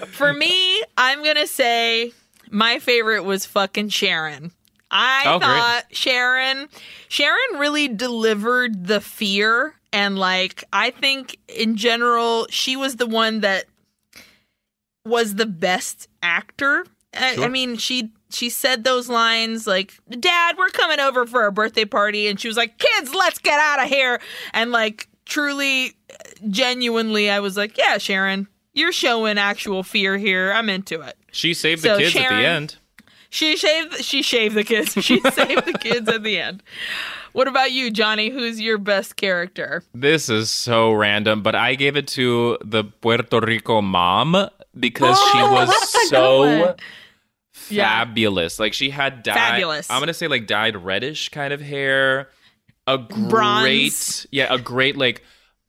[0.06, 2.12] For me, I'm gonna say
[2.52, 4.52] my favorite was fucking Sharon.
[4.96, 5.48] I Oh, great.
[5.48, 6.70] thought Sharon,
[7.10, 13.42] Sharon really delivered the fear, and like I think in general, she was the one
[13.42, 13.66] that
[15.06, 16.86] was the best actor.
[17.16, 17.46] I, Sure.
[17.46, 21.86] I mean, she she said those lines like, "Dad, we're coming over for a birthday
[21.86, 24.20] party," and she was like, "Kids, let's get out of here!"
[24.54, 25.94] And like, truly,
[26.50, 30.52] genuinely, I was like, "Yeah, Sharon, you're showing actual fear here.
[30.54, 32.76] I'm into it." She saved the So kids at the end.
[33.34, 34.94] She shaved she shaved the kids.
[34.94, 36.62] She saved the kids at the end.
[37.34, 38.30] What about you, Johnny?
[38.30, 39.84] Who's your best character?
[39.94, 44.32] This is so random, but I gave it to the Puerto Rico mom
[44.80, 46.76] because she Oh, was a good so one.
[47.70, 47.88] Yeah.
[48.06, 48.60] fabulous.
[48.60, 49.90] Like she had dyed Fabulous.
[49.90, 52.30] I'm gonna say like dyed reddish kind of hair.
[52.86, 54.28] A great Bronze.
[54.32, 55.24] yeah, a great like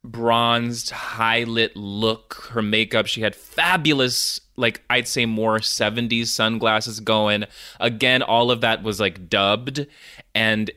[0.04, 2.48] bronzed, high lit look.
[2.50, 7.44] Her makeup, she had fabulous, like I'd say more 70s sunglasses going.
[7.80, 9.86] Again, all of that was like dubbed
[10.34, 10.70] and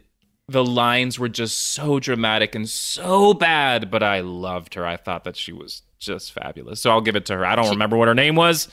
[0.49, 4.85] the lines were just so dramatic and so bad, but I loved her.
[4.85, 6.79] I thought that she was just fabulous.
[6.79, 7.45] So I'll give it to her.
[7.45, 8.69] I don't remember what her name was,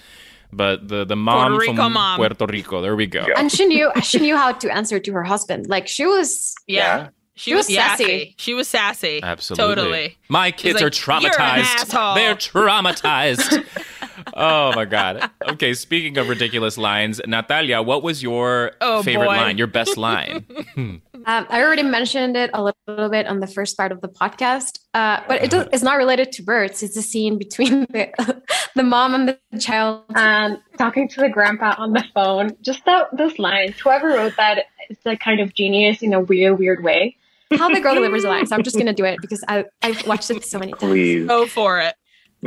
[0.52, 2.16] but the the mom Puerto Rico from mom.
[2.16, 2.80] Puerto Rico.
[2.80, 3.26] There we go.
[3.36, 5.68] And she knew she knew how to answer to her husband.
[5.68, 7.08] Like she was Yeah.
[7.36, 8.04] She, She was, was sassy.
[8.04, 8.34] sassy.
[8.38, 9.20] She was sassy.
[9.22, 9.74] Absolutely.
[9.74, 10.16] Totally.
[10.28, 11.92] My kids like, are traumatized.
[11.92, 12.14] "You're an.
[12.14, 13.66] They're traumatized.
[14.34, 15.30] oh my god.
[15.48, 19.36] Okay, speaking of ridiculous lines, Natalia, what was your Oh, favorite boy.
[19.36, 19.58] line?
[19.58, 20.44] Your best line?
[20.76, 24.78] Um, I already mentioned it a little bit on the first part of the podcast,
[24.92, 26.82] uh, but it does, it's not related to birds.
[26.82, 28.42] It's a scene between the,
[28.76, 30.02] the mom and the child.
[30.14, 32.56] and talking to the grandpa on the phone.
[32.60, 33.78] Just that those lines.
[33.80, 37.16] Whoever wrote that is like kind of genius in a weird, weird way.
[37.52, 38.50] How the girl delivers the lines.
[38.52, 40.92] I'm just gonna do it because I I've watched it so many times.
[40.92, 41.26] Please.
[41.26, 41.94] Go for it.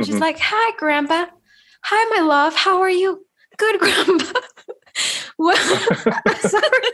[0.04, 0.20] She's Mhm.
[0.20, 1.26] like, "Hi, grandpa.
[1.84, 2.54] Hi, my love.
[2.54, 3.24] How are you?
[3.56, 4.40] Good, grandpa.
[5.38, 5.56] well,
[6.40, 6.90] sorry.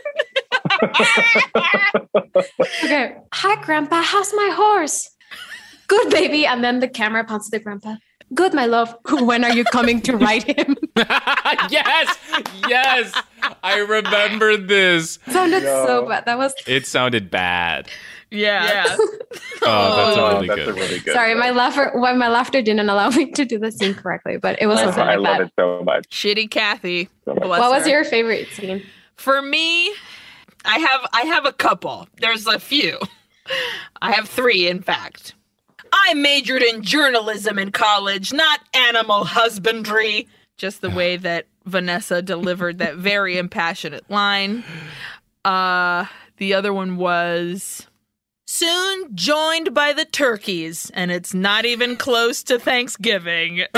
[2.83, 3.15] okay.
[3.33, 4.01] Hi, grandpa.
[4.01, 5.09] How's my horse?
[5.87, 6.45] Good, baby.
[6.45, 7.95] And then the camera pans to the grandpa.
[8.33, 8.95] Good, my love.
[9.11, 10.75] When are you coming to write him?
[11.69, 12.17] yes,
[12.67, 13.13] yes.
[13.63, 15.19] I remember this.
[15.29, 16.25] sounded so bad.
[16.25, 17.87] That was It sounded bad.
[18.31, 18.65] Yeah.
[18.65, 18.97] yeah.
[19.67, 20.75] Oh, that's Oh, really that's a good.
[20.75, 21.13] really good.
[21.13, 21.33] sorry.
[21.35, 21.91] My laughter.
[21.93, 24.95] Why my laughter didn't allow me to do the scene correctly, but it was That's
[24.95, 25.47] something why I like love that.
[25.47, 26.05] it so much.
[26.09, 27.09] Shitty Kathy.
[27.25, 27.43] So much.
[27.43, 28.83] Bless What was your favorite scene?
[29.15, 29.87] For me,
[30.65, 32.07] I have I have a couple.
[32.19, 32.99] There's a few.
[34.01, 35.33] I have three, in fact.
[36.07, 40.27] I majored in journalism in college, not animal husbandry.
[40.57, 44.63] Just the way that Vanessa delivered that very impassionate line.
[45.43, 46.05] Uh,
[46.37, 47.87] the other one was
[48.45, 53.63] soon joined by the turkeys, and it's not even close to Thanksgiving.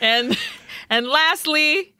[0.00, 0.36] and
[0.90, 1.94] and lastly,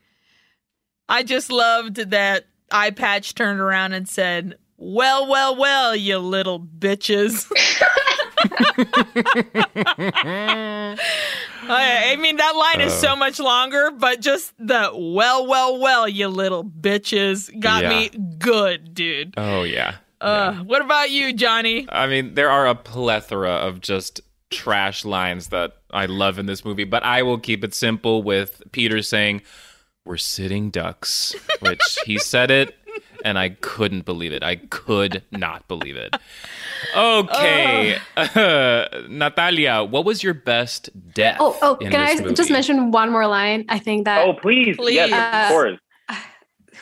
[1.08, 6.58] I just loved that Eye Patch turned around and said, "Well, well, well, you little
[6.60, 7.46] bitches."
[11.64, 16.08] I, I mean, that line is so much longer, but just the "well, well, well,
[16.08, 17.88] you little bitches" got Yeah.
[17.90, 18.08] me
[18.38, 19.34] good, dude.
[19.36, 19.96] oh yeah.
[20.20, 21.86] Uh, what about you, Johnny?
[21.88, 24.20] I mean, there are a plethora of just
[24.50, 28.62] trash lines that I love in this movie, but I will keep it simple with
[28.70, 29.42] Peter saying,
[30.04, 32.76] We're sitting ducks, which he said it,
[33.24, 34.42] and I couldn't believe it.
[34.42, 36.14] I could not believe it.
[36.96, 37.96] Okay.
[38.16, 41.38] Uh, Natalia, what was your best death?
[41.40, 43.64] Oh, oh, in can I this just mention one more line?
[43.68, 44.76] I think that Oh, please.
[44.76, 44.94] Please.
[44.94, 45.78] Yes, Uh, of course.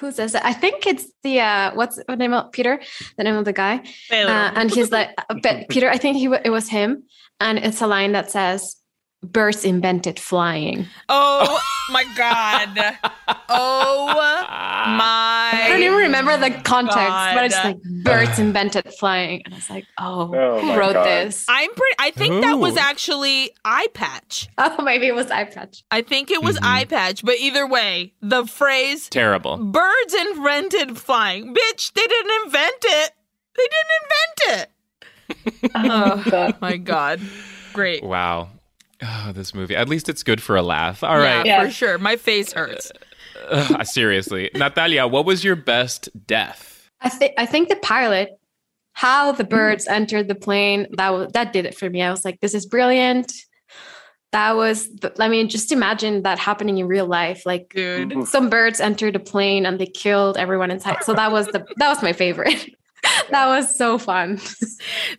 [0.00, 0.44] who says that?
[0.44, 2.80] I think it's the uh, what's the name of Peter?
[3.16, 3.76] The name of the guy,
[4.10, 5.10] uh, and he's like,
[5.42, 5.90] but Peter.
[5.90, 7.04] I think he it was him,
[7.38, 8.76] and it's a line that says,
[9.22, 11.60] "Birds invented flying." oh
[11.90, 12.96] my god!
[13.48, 15.50] Oh my!
[15.52, 16.98] I don't even remember the context,
[17.34, 17.64] but it's God.
[17.64, 21.04] like birds invented flying, and I was like, "Oh, Oh who wrote God.
[21.06, 21.96] this?" I'm pretty.
[21.98, 24.48] I think that was actually eye patch.
[24.58, 25.82] Oh, maybe it was eye patch.
[25.90, 26.64] I think it was Mhm.
[26.66, 27.24] eye patch.
[27.24, 29.56] But either way, the phrase Terrible.
[29.58, 33.12] "birds invented flying," bitch, they didn't invent it.
[33.56, 34.70] They didn't invent it.
[35.74, 36.60] Oh, God.
[36.60, 37.20] My God,
[37.72, 38.02] great.
[38.02, 38.48] Wow.
[39.02, 39.74] Oh, this movie.
[39.76, 41.02] At least it's good for a laugh.
[41.02, 41.46] All yeah, right.
[41.46, 41.64] Yeah.
[41.64, 41.98] for sure.
[41.98, 42.90] My face hurts.
[42.90, 44.50] Uh, uh, Ugh, seriously.
[44.54, 46.88] Natalia, what was your best death?
[47.00, 48.38] I think I think the pilot,
[48.92, 52.02] how the birds entered the plane, that was that did it for me.
[52.02, 53.32] I was like, this is brilliant.
[54.32, 54.88] That was,
[55.18, 57.44] I mean, just imagine that happening in real life.
[57.44, 58.28] Like, Dude.
[58.28, 61.02] some birds entered a plane and they killed everyone inside.
[61.02, 62.70] So that was the that was my favorite.
[63.30, 64.40] that was so fun.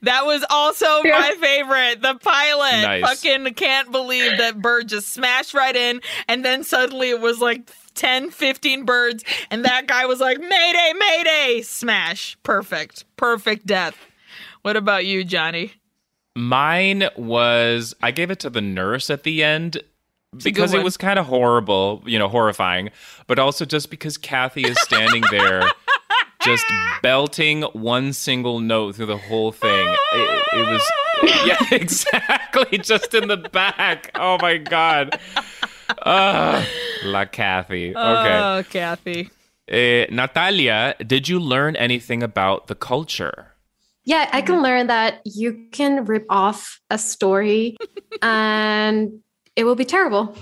[0.04, 1.20] That was also Yeah.
[1.20, 2.02] my favorite.
[2.02, 2.82] The pilot.
[2.82, 3.04] Nice.
[3.24, 6.02] Fucking can't believe that bird just smashed right in.
[6.28, 9.24] And then suddenly it was like 10, 15 birds.
[9.52, 11.62] And that guy was like, Mayday, Mayday.
[11.62, 12.36] Smash.
[12.42, 13.06] Perfect.
[13.18, 13.96] Perfect death.
[14.64, 15.74] What about you, Johnny?
[16.36, 19.82] Mine was I gave it to the nurse at the end
[20.44, 22.90] because it was kind of horrible, you know, horrifying,
[23.28, 25.62] but also just because Kathy is standing there
[26.44, 26.66] just
[27.02, 29.96] belting one single note through the whole thing.
[30.14, 30.92] It, it was
[31.46, 34.12] yeah, exactly, just in the back.
[34.16, 35.20] Oh my god.
[36.02, 36.64] Uh,
[37.04, 37.96] La Kathy.
[37.96, 38.40] Okay.
[38.40, 39.30] Oh, Kathy.
[39.72, 43.54] Uh, Natalia, did you learn anything about the culture?
[44.04, 47.78] Yeah, I can learn that you can rip off a story
[48.22, 49.20] and
[49.56, 50.36] it will be terrible.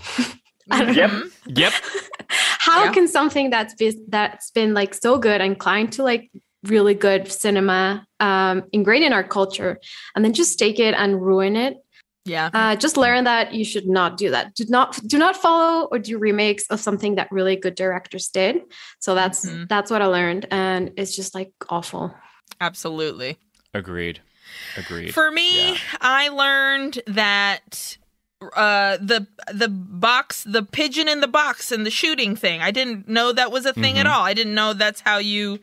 [0.72, 1.11] I don't Yep.
[1.11, 1.24] know.
[1.47, 1.74] Yep.
[2.30, 2.91] How Yeah.
[2.93, 6.30] can something that's been, that's been like so good and inclined to like
[6.63, 9.80] really good cinema um, ingrained in our culture
[10.15, 11.78] and then just take it and ruin it?
[12.26, 12.49] Yeah.
[12.53, 14.53] Uh, just learn that you should not do that.
[14.53, 18.57] Do not do not follow or do remakes of something that really good directors did.
[18.99, 19.67] So that's Mhm.
[19.67, 22.13] that's what I learned, and it's just like awful.
[22.61, 23.38] Absolutely.
[23.74, 24.20] Agreed.
[24.78, 25.13] Agreed.
[25.13, 25.78] For me, Yeah.
[26.01, 27.97] I learned that
[28.55, 33.05] uh the the box the pigeon in the box and the shooting thing i didn't
[33.07, 34.11] know that was a thing at Mhm.
[34.11, 35.59] all i didn't know that's how you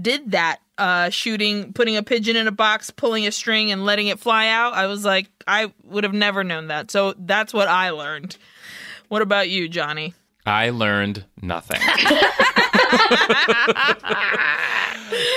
[0.00, 4.06] did that uh shooting putting a pigeon in a box pulling a string and letting
[4.06, 7.68] it fly out i was like i would have never known that so that's what
[7.68, 8.38] i learned
[9.08, 10.14] what about you johnny
[10.46, 11.78] I learned nothing.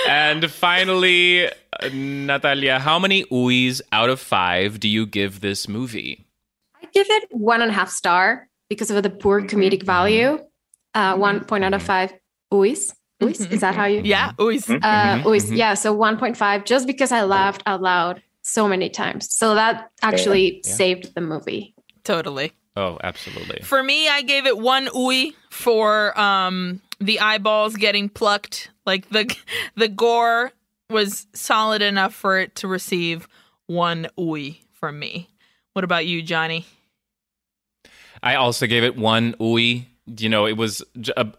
[0.08, 1.50] and finally,
[1.92, 6.24] Natalia, how many uis out of five do you give this movie?
[6.94, 9.56] I give it one and a half star because of the poor mm-hmm.
[9.56, 9.86] comedic mm-hmm.
[9.86, 10.38] value.
[10.94, 11.46] Uh, one mm-hmm.
[11.46, 12.12] point out of five.
[12.52, 14.02] Uis, uis, is that how you?
[14.04, 15.74] yeah always Uh, uis, yeah.
[15.74, 19.32] So one point five, just because I laughed out loud so many times.
[19.34, 20.74] So that actually Yeah.
[20.74, 21.74] saved the movie.
[22.04, 23.60] totally Oh, absolutely.
[23.62, 28.70] For me, I gave it one ooey for um the eyeballs getting plucked.
[28.86, 29.34] Like the
[29.76, 30.52] the gore
[30.90, 33.28] was solid enough for it to receive
[33.66, 35.28] one ooey from me.
[35.72, 36.66] What about you, Johnny?
[38.22, 39.86] I also gave it one ooey.
[40.18, 40.82] You know, it was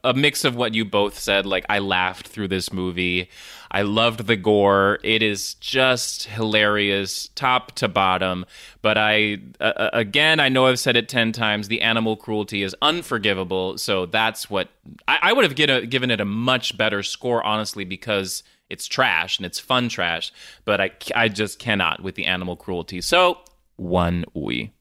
[0.04, 1.46] a mix of what you both said.
[1.46, 3.30] Like, I laughed through this movie.
[3.70, 5.00] I loved the gore.
[5.04, 8.46] It is just hilarious, top to bottom.
[8.82, 11.68] But I, uh, again, I know I've said it 10 times.
[11.68, 13.78] The animal cruelty is unforgivable.
[13.78, 14.70] So that's what
[15.10, 19.40] I, I would have a, given it a much better score, honestly, because it's trash
[19.40, 20.32] and it's fun trash.
[20.64, 23.02] But I, I just cannot with the animal cruelty.
[23.02, 23.40] So,
[23.76, 24.72] one ooey.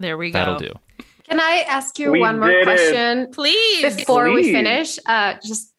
[0.00, 0.38] There we go.
[0.38, 0.72] That'll do.
[1.32, 2.64] Can I ask you We one more did it.
[2.64, 3.28] question?
[3.32, 3.96] Please.
[3.96, 5.72] before we finish uh just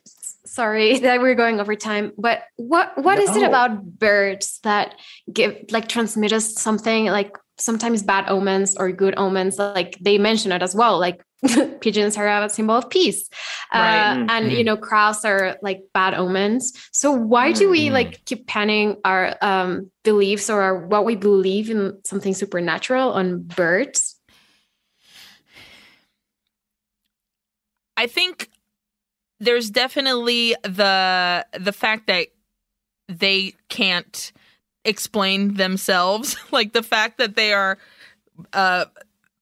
[0.47, 4.95] sorry that we're going over time but what what is it about birds that
[5.31, 10.51] give like transmit us something like sometimes bad omens or good omens like they mention
[10.51, 11.21] it as well like
[11.81, 13.29] pigeons are a symbol of peace
[13.71, 14.25] uh, Right.
[14.29, 17.91] and you know crows are like bad omens so why do we Mm.
[17.99, 23.43] like keep panning our um beliefs or our, what we believe in something supernatural on
[23.43, 24.19] birds
[28.03, 28.49] I think
[29.39, 32.27] there's definitely the the fact that
[33.07, 34.33] they can't
[34.83, 37.77] explain themselves, like the fact that they are
[38.51, 38.85] uh,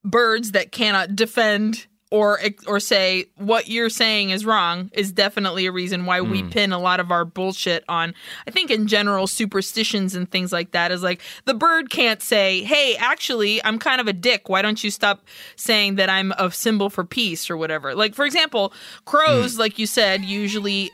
[0.03, 5.71] birds that cannot defend or or say what you're saying is wrong is definitely a
[5.71, 6.51] reason why we Mm.
[6.51, 8.13] pin a lot of our bullshit on
[8.45, 10.91] I think in general superstitions and things like that.
[10.91, 14.49] Is like the bird can't say hey actually I'm kind of a dick.
[14.49, 15.23] Why don't you stop
[15.55, 17.95] saying that I'm a symbol for peace or whatever.
[17.95, 18.73] Like for example
[19.05, 20.91] crows like you said usually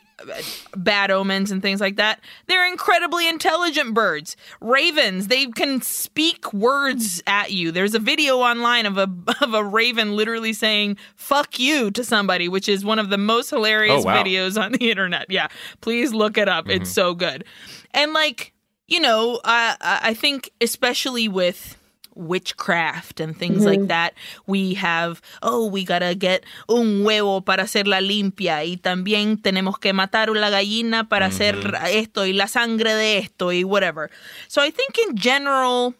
[0.76, 2.20] bad omens and things like that.
[2.48, 4.36] They're incredibly intelligent birds.
[4.62, 7.72] Ravens, they can speak words at you.
[7.72, 9.10] There's a video online of a
[9.42, 13.50] of a raven literally saying "fuck you" to somebody, which is one of the most
[13.50, 14.24] hilarious Oh, wow.
[14.24, 15.28] videos on the internet.
[15.30, 15.48] Yeah,
[15.82, 16.70] please look it up.
[16.70, 16.94] It's mm-hmm.
[16.94, 17.46] so good.
[17.92, 18.54] And like,
[18.88, 21.77] you know, I I think especially with
[22.18, 23.88] witchcraft and things like mm-hmm.
[23.88, 24.14] that.
[24.46, 29.94] We have, oh, we gotta get un huevo para hacerla limpia y también tenemos que
[29.94, 31.86] matar una gallina para hacer mm-hmm.
[31.88, 34.10] esto y la sangre de esto y whatever.
[34.48, 35.94] So I think in general,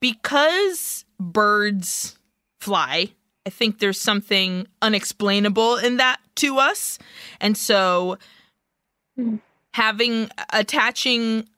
[0.00, 2.18] because birds
[2.60, 3.10] fly,
[3.46, 6.98] I think there's something unexplainable in that to us.
[7.40, 8.18] And so
[9.16, 9.36] hmm.
[9.72, 11.48] having attaching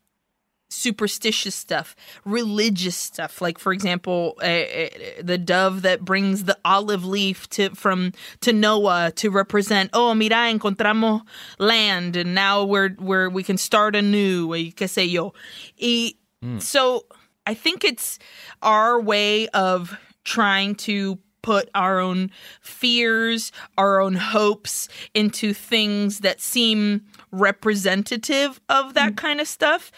[0.71, 1.95] superstitious stuff,
[2.25, 4.89] religious stuff, like for example, uh, uh,
[5.23, 9.91] the dove that brings the olive leaf to from to Noah to represent.
[9.93, 11.23] Oh, mira, encontramos
[11.59, 14.49] land, and now we're we're we can start anew.
[14.49, 15.35] Qué sé yo.
[15.81, 16.15] Y
[16.59, 17.05] so
[17.47, 18.19] I think it's
[18.63, 26.41] our way of trying to put our own fears, our own hopes into things that
[26.41, 27.03] seem
[27.33, 29.91] representative of that kind of stuff.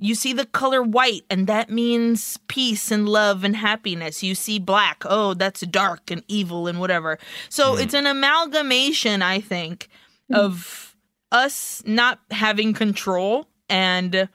[0.00, 4.22] You see the color white, and that means peace and love and happiness.
[4.22, 7.18] You see black, oh, that's dark and evil and whatever.
[7.48, 7.82] So hmm.
[7.82, 9.88] it's an amalgamation, I think,
[10.28, 10.36] hmm.
[10.36, 10.96] of
[11.30, 14.28] us not having control and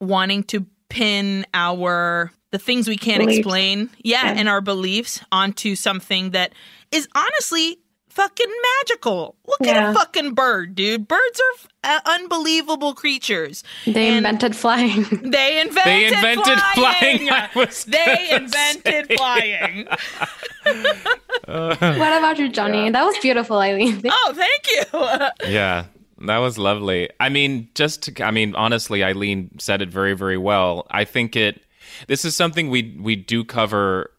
[0.00, 3.38] wanting to pin our the things we can't Beliefs.
[3.38, 4.38] explain, yeah, Yeah.
[4.38, 6.52] and our beliefs onto something that
[6.90, 7.78] is honestly
[8.10, 9.36] fucking magical.
[9.46, 11.08] Look at a fucking bird, dude.
[11.08, 11.40] Birds
[11.84, 13.64] are uh, unbelievable creatures.
[13.86, 15.04] They And- invented flying.
[15.30, 17.18] They invented, They invented flying.
[17.28, 17.30] flying.
[17.30, 19.16] I was They invented say.
[19.16, 19.86] flying.
[21.46, 22.90] what about you, Johnny?
[22.90, 24.02] That was beautiful, Aileen.
[24.08, 24.66] Oh, thank
[25.42, 25.50] you.
[25.52, 25.86] Yeah,
[26.26, 27.08] that was lovely.
[27.18, 30.86] I mean, just to, I mean, honestly, Aileen said it very, very well.
[30.90, 31.62] I think it.
[32.06, 34.10] This is something we we do cover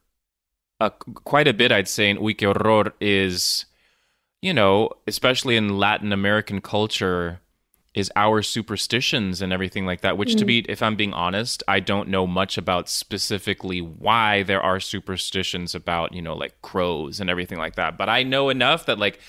[0.80, 1.72] uh, quite a bit.
[1.72, 3.66] I'd say in Uy Horror is,
[4.42, 7.40] you know, especially in Latin American culture,
[7.94, 10.18] is our superstitions and everything like that.
[10.18, 14.62] Which, to be, if I'm being honest, I don't know much about specifically why there
[14.62, 17.98] are superstitions about, you know, like crows and everything like that.
[17.98, 19.20] But I know enough that like.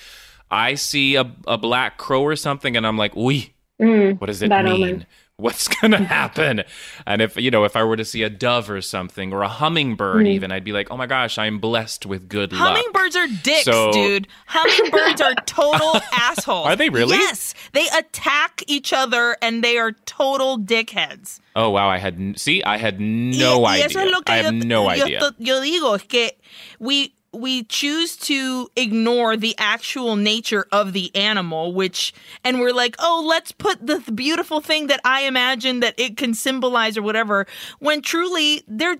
[0.51, 4.41] I see a, a black crow or something, and I'm like, "Uy, Mm, what does
[4.41, 4.67] it mean?
[4.67, 5.05] omen.
[5.37, 6.63] What's gonna happen?"
[7.05, 9.47] And if you know, if I were to see a dove or something, or a
[9.47, 10.27] hummingbird, mm-hmm.
[10.27, 13.63] even, I'd be like, "Oh my gosh, I'm blessed with good luck." Hummingbirds are dicks,
[13.63, 14.27] So- dude.
[14.47, 16.67] Hummingbirds are total assholes.
[16.67, 17.17] Are they really?
[17.17, 17.53] Yes.
[17.73, 21.39] They attack each other and they are total dickheads.
[21.55, 23.85] Oh wow, I had n- see, I had no y, idea.
[23.85, 25.19] eso es lo que I have yo, no idea.
[25.39, 26.31] yo digo es que
[26.79, 32.13] we we choose to ignore the actual nature of the animal which
[32.43, 36.15] and we're like oh let's put the th- beautiful thing that i imagine that it
[36.17, 37.45] can symbolize or whatever
[37.79, 38.97] when truly they're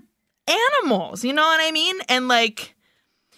[0.48, 2.76] animals you know what i mean and like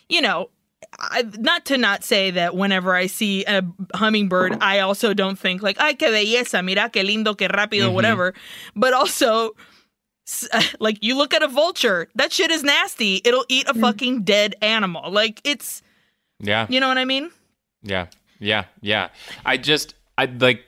[0.10, 0.50] you know
[0.98, 5.62] I, not to not say that whenever I see a hummingbird, I also don't think
[5.62, 7.94] like, ay, qué belleza, mira qué lindo, qué rápido, mm-hmm.
[7.94, 8.34] whatever.
[8.76, 9.56] But also,
[10.80, 13.22] like, you look at a vulture, that shit is nasty.
[13.24, 15.12] It'll eat a fucking dead animal.
[15.12, 15.82] Like, it's,
[16.40, 17.32] yeah, you know what I mean?
[17.84, 18.08] yeah,
[18.40, 19.10] yeah, yeah.
[19.46, 20.64] I just, I like.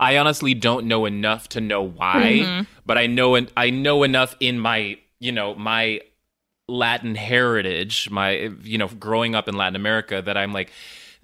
[0.00, 2.62] I honestly don't know enough to know why, Mm-hmm.
[2.84, 6.00] but I know en- I know enough in my you know my
[6.68, 10.72] Latin heritage, my you know growing up in Latin America that I'm like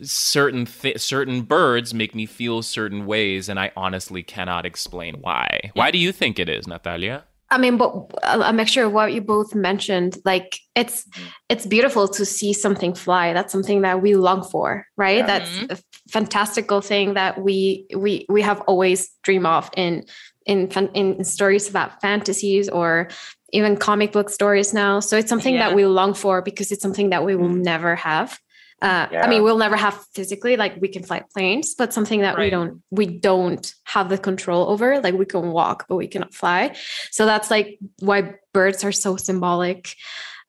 [0.02, 5.70] certain th- certain birds make me feel certain ways, and I honestly cannot explain why.
[5.74, 7.24] Why do you think it is, Natalia?
[7.50, 11.26] I mean, but a mixture of what you both mentioned, like it's mm-hmm.
[11.48, 13.32] it's beautiful to see something fly.
[13.32, 15.26] That's something that we long for, right?
[15.26, 15.72] That's mm-hmm.
[15.72, 15.78] a
[16.10, 20.04] fantastical thing that we we we have always dream of in
[20.44, 23.08] in in stories about fantasies or
[23.52, 25.00] even comic book stories now.
[25.00, 25.68] So it's something Yeah.
[25.68, 27.62] that we long for because it's something that we will mm-hmm.
[27.62, 28.38] never have.
[28.80, 29.24] Uh, Yeah.
[29.24, 32.48] I mean, we'll never have physically, like we can fly planes, but something that we
[32.50, 35.00] don't we don't have the control over.
[35.00, 36.74] Like we can walk, but we cannot fly.
[37.10, 39.94] So that's like why birds are so symbolic.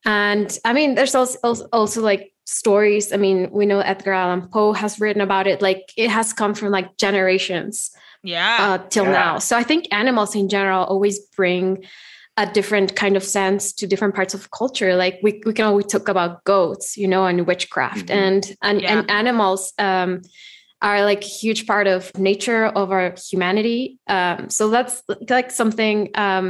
[0.06, 3.12] And I mean, there's also also, also like stories.
[3.14, 5.62] I mean, we know Edgar Allan Poe has written about it.
[5.62, 7.92] Like it has come from like generations
[8.24, 8.58] Yeah.
[8.60, 9.12] uh, till Yeah.
[9.12, 9.40] now.
[9.40, 11.84] So I think animals in general always bring
[12.40, 14.92] a different kind of sense to different parts of culture.
[15.04, 18.16] Like we, we can always talk about goats, you know, and witchcraft Mhm.
[18.24, 18.92] and and, Yeah.
[19.00, 20.22] and animals um,
[20.82, 24.00] are like a huge part of nature of our humanity.
[24.08, 26.48] Um, so that's like something um,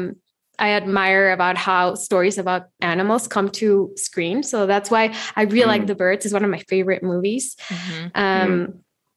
[0.59, 4.43] I admire about how stories about animals come to screen.
[4.43, 5.87] So that's why I really like Mm.
[5.87, 6.25] The Birds.
[6.25, 7.55] is one of my favorite movies.
[7.69, 8.11] Mhm.
[8.25, 8.51] Um,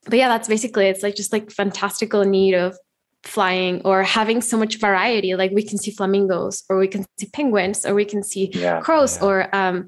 [0.09, 2.71] But yeah, that's basically it's like just like fantastical need of
[3.23, 5.35] flying or having so much variety.
[5.35, 8.81] Like we can see flamingos, or we can see penguins, or we can see Yeah.
[8.81, 9.27] crows, Yeah.
[9.27, 9.87] or um,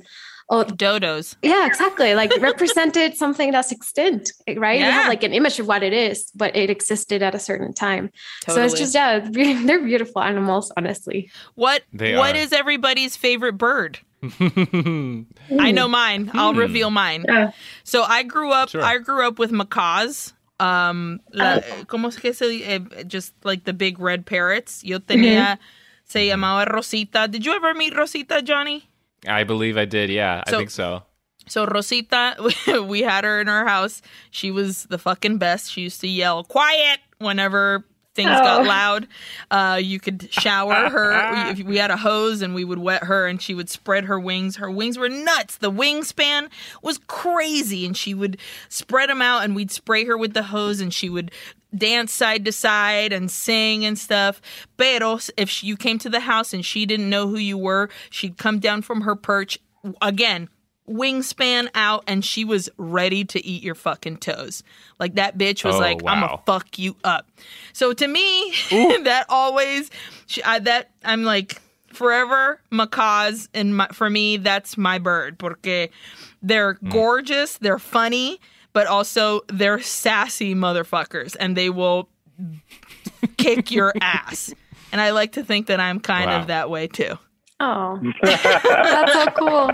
[0.50, 1.36] oh Dodos.
[1.42, 2.14] yeah, exactly.
[2.16, 4.80] Like represented something that's extinct, right?
[4.80, 4.92] You Yeah.
[4.92, 8.10] have like an image of what it is, but it existed at a certain time.
[8.46, 8.56] Totally.
[8.70, 9.20] So it's just yeah,
[9.66, 11.30] they're beautiful animals, honestly.
[11.56, 12.40] what They What are.
[12.40, 14.00] is everybody's favorite bird?
[14.40, 16.32] I know mine.
[16.34, 16.60] I'll Hmm.
[16.60, 17.26] reveal mine.
[17.28, 17.52] Yeah.
[17.84, 18.70] So I grew up.
[18.70, 18.84] Sure.
[18.84, 20.34] I grew up with macaws.
[20.60, 24.84] Um, la, ¿cómo es que se eh, just like the big red parrots?
[24.84, 25.60] Yo tenía.
[26.06, 27.28] Se llamaba Rosita.
[27.28, 28.88] Did you ever meet Rosita, Jonny?
[29.28, 30.10] I believe I did.
[30.10, 31.04] Yeah, I think so.
[31.48, 32.36] So Rosita,
[32.88, 34.02] we had her in our house.
[34.32, 35.72] She was the fucking best.
[35.72, 37.86] She used to yell "quiet" whenever
[38.16, 38.64] things got Oh.
[38.64, 39.08] loud.
[39.52, 41.34] Uh, you could shower her.
[41.54, 44.06] We, if we had a hose and we would wet her, and she would spread
[44.06, 44.56] her wings.
[44.56, 45.58] Her wings were nuts.
[45.58, 46.50] The wingspan
[46.82, 48.38] was crazy, and she would
[48.70, 51.30] spread them out, and we'd spray her with the hose, and she would
[51.76, 54.42] dance side to side and sing and stuff.
[54.78, 57.90] Pero if she, you came to the house and she didn't know who you were,
[58.10, 59.60] she'd come down from her perch
[60.02, 60.48] again
[60.90, 64.64] wingspan out and she was ready to eat your fucking toes.
[65.00, 67.28] Like that bitch was Oh, like, I'm gonna fuck you up.
[67.74, 68.54] So to me,
[69.04, 69.90] that always,
[70.28, 71.62] she, I, that I'm like
[71.92, 75.90] forever macaws, and my, for me, that's my bird porque
[76.42, 76.90] they're Hmm.
[76.90, 78.40] gorgeous, they're funny,
[78.74, 82.10] but also they're sassy motherfuckers, and they will
[83.38, 84.54] kick your ass.
[84.92, 86.42] And I like to think that I'm kind Wow.
[86.42, 87.18] of that way too.
[87.60, 89.72] Oh, that's so cool.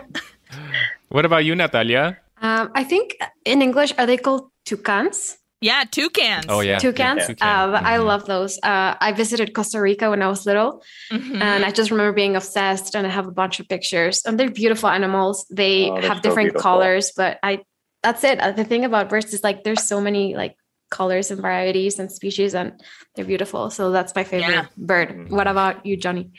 [1.10, 2.18] What about you, Natalia?
[2.41, 5.38] Um, I think in English, are they called toucans?
[5.64, 6.45] Yeah, toucans.
[6.49, 7.20] Oh yeah, Toucans.
[7.20, 7.47] yeah, toucan.
[7.76, 8.06] Uh, I Mhm.
[8.06, 8.58] love those.
[8.64, 10.82] Uh, I visited Costa Rica when I was little,
[11.12, 11.39] Mhm.
[11.39, 12.95] and I just remember being obsessed.
[12.95, 15.45] And I have a bunch of pictures, and they're beautiful animals.
[15.52, 16.62] They Oh, have so different beautiful.
[16.62, 17.62] colors, but I.
[18.02, 18.39] That's it.
[18.41, 20.56] Uh, The thing about birds is like there's so many like
[20.89, 22.82] colors and varieties and species, and
[23.14, 23.70] they're beautiful.
[23.70, 24.66] So that's my favorite Yeah.
[24.76, 25.10] bird.
[25.10, 25.36] Mm-hmm.
[25.36, 26.32] What about you, Jonny?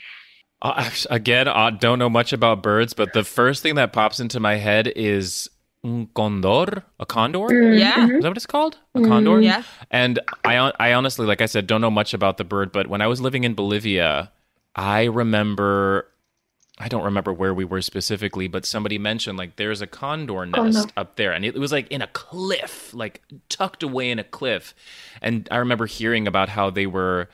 [0.62, 4.40] Uh, again, I don't know much about birds, but the first thing that pops into
[4.40, 5.50] my head is
[5.84, 7.40] un condor, a condor.
[7.40, 7.78] Mm-hmm.
[7.78, 7.88] Yeah.
[7.88, 8.36] Is that what mm-hmm.
[8.36, 8.78] it's called?
[8.94, 9.08] A mm-hmm.
[9.08, 9.40] condor?
[9.40, 9.62] Yeah.
[9.90, 13.02] And I, I honestly, like I said, don't know much about the bird, but when
[13.02, 14.30] I was living in Bolivia,
[14.76, 16.08] I remember,
[16.78, 20.64] I don't remember where we were specifically, but somebody mentioned like there's a condor Oh,
[20.64, 24.24] nest up there, and it was like in a cliff, like tucked away in a
[24.24, 24.74] cliff.
[25.20, 27.28] And I remember hearing about how they were,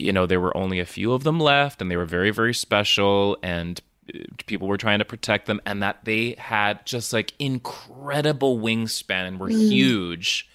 [0.00, 2.54] you know, there were only a few of them left, and they were very, very
[2.54, 3.80] special, and
[4.14, 9.26] uh, people were trying to protect them, and that they had just like incredible wingspan
[9.28, 10.48] and were huge.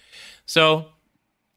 [0.46, 0.86] So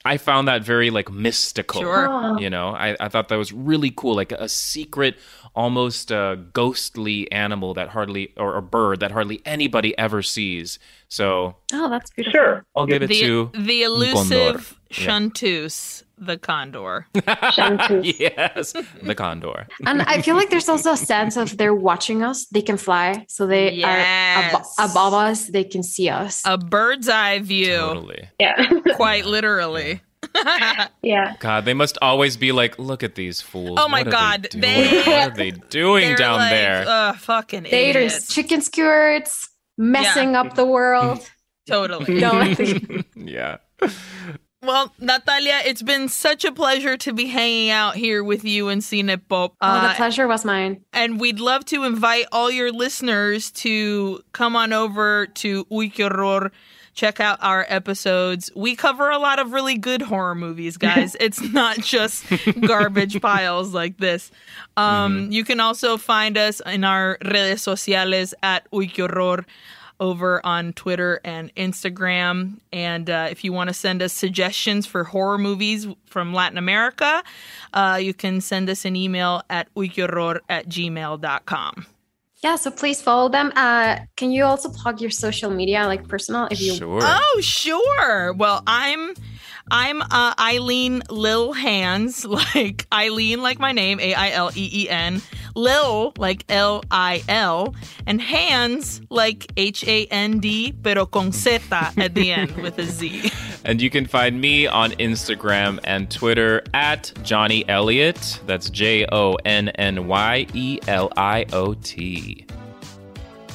[0.06, 1.82] I found that very like mystical.
[1.82, 2.40] Sure.
[2.40, 5.18] You know, I, I thought that was really cool, like a secret,
[5.56, 10.80] almost uh, ghostly animal that hardly, or a bird that hardly anybody ever sees.
[11.10, 12.40] So Oh, that's beautiful.
[12.40, 12.66] Sure.
[12.76, 14.32] I'll give it The, to the elusive
[14.72, 14.79] Yeah.
[14.92, 17.08] Chanteuse, the condor.
[17.16, 18.20] Shantus.
[18.20, 19.68] yes, the condor.
[19.86, 22.46] And I feel like there's also a sense of they're watching us.
[22.48, 24.76] They can fly, so they are abo- Yes.
[24.80, 25.48] above us.
[25.48, 26.42] They can see us.
[26.46, 28.30] A bird's eye view, Totally.
[28.40, 28.70] Yeah.
[28.96, 30.02] quite literally.
[31.02, 31.36] yeah.
[31.40, 33.80] God, they must always be like, look at these fools.
[33.82, 36.86] Oh my What are God, they they- what are they doing down like, there?
[36.88, 38.34] Uh, fucking There's idiots.
[38.34, 41.28] chicken skewers messing up the world.
[41.68, 42.20] Totally.
[42.20, 42.42] No,
[43.16, 43.58] yeah.
[44.62, 48.82] Well, Natalia, it's been such a pleasure to be hanging out here with you and
[48.82, 49.54] Cine Pop.
[49.62, 50.82] oh, the Uh, pleasure was mine.
[50.92, 56.10] and we'd love to invite all your listeners to come on over to Uy Que
[56.10, 56.52] Horror.
[56.94, 58.52] Check out our episodes.
[58.54, 61.16] We cover a lot of really good horror movies, guys.
[61.22, 62.26] it's not just
[62.68, 64.30] garbage piles like this.
[64.76, 69.46] Um, You can also find us in our redes sociales at Uy Que Horror
[70.00, 72.60] over on Twitter and Instagram.
[72.72, 77.24] And uh, if you want to send us suggestions for horror movies from Latin America,
[77.74, 81.86] uh, you can send us an email at uyquehorror at gmail.com.
[82.42, 83.52] Yeah, so please follow them.
[83.54, 87.02] Uh, can you also plug your social media, like personal, if you Sure.
[87.04, 88.32] Oh, sure.
[88.32, 89.14] Well, I'm
[89.70, 92.26] I'm uh, Aileen Lil Hands,
[92.56, 95.22] like Aileen, like my name, A I L E E N,
[95.56, 97.76] Lil, like L I L,
[98.06, 102.84] and Hands, like H A N D, pero con Z at the end with a
[102.86, 103.32] Z.
[103.66, 108.40] And you can find me on Instagram and Twitter at Jonny Eliot.
[108.46, 112.46] That's J O N N Y E L I O T.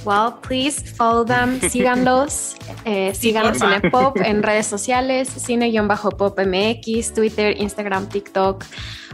[0.05, 3.81] Well, please follow them, síganlos, eh, sigan a porfa.
[3.81, 8.65] Cinepop en redes sociales, cine-pop MX, Twitter, Instagram, TikTok.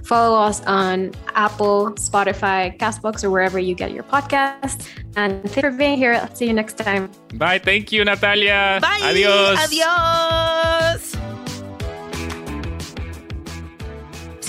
[0.04, 4.86] Follow us on Apple, Spotify, Castbox, or wherever you get your podcasts.
[5.16, 6.14] And thanks for being here.
[6.14, 7.10] I'll see you next time.
[7.34, 7.58] Bye.
[7.58, 8.78] Thank you, Natalia.
[8.80, 9.00] Bye.
[9.02, 9.58] Adios.
[9.58, 11.39] Adios.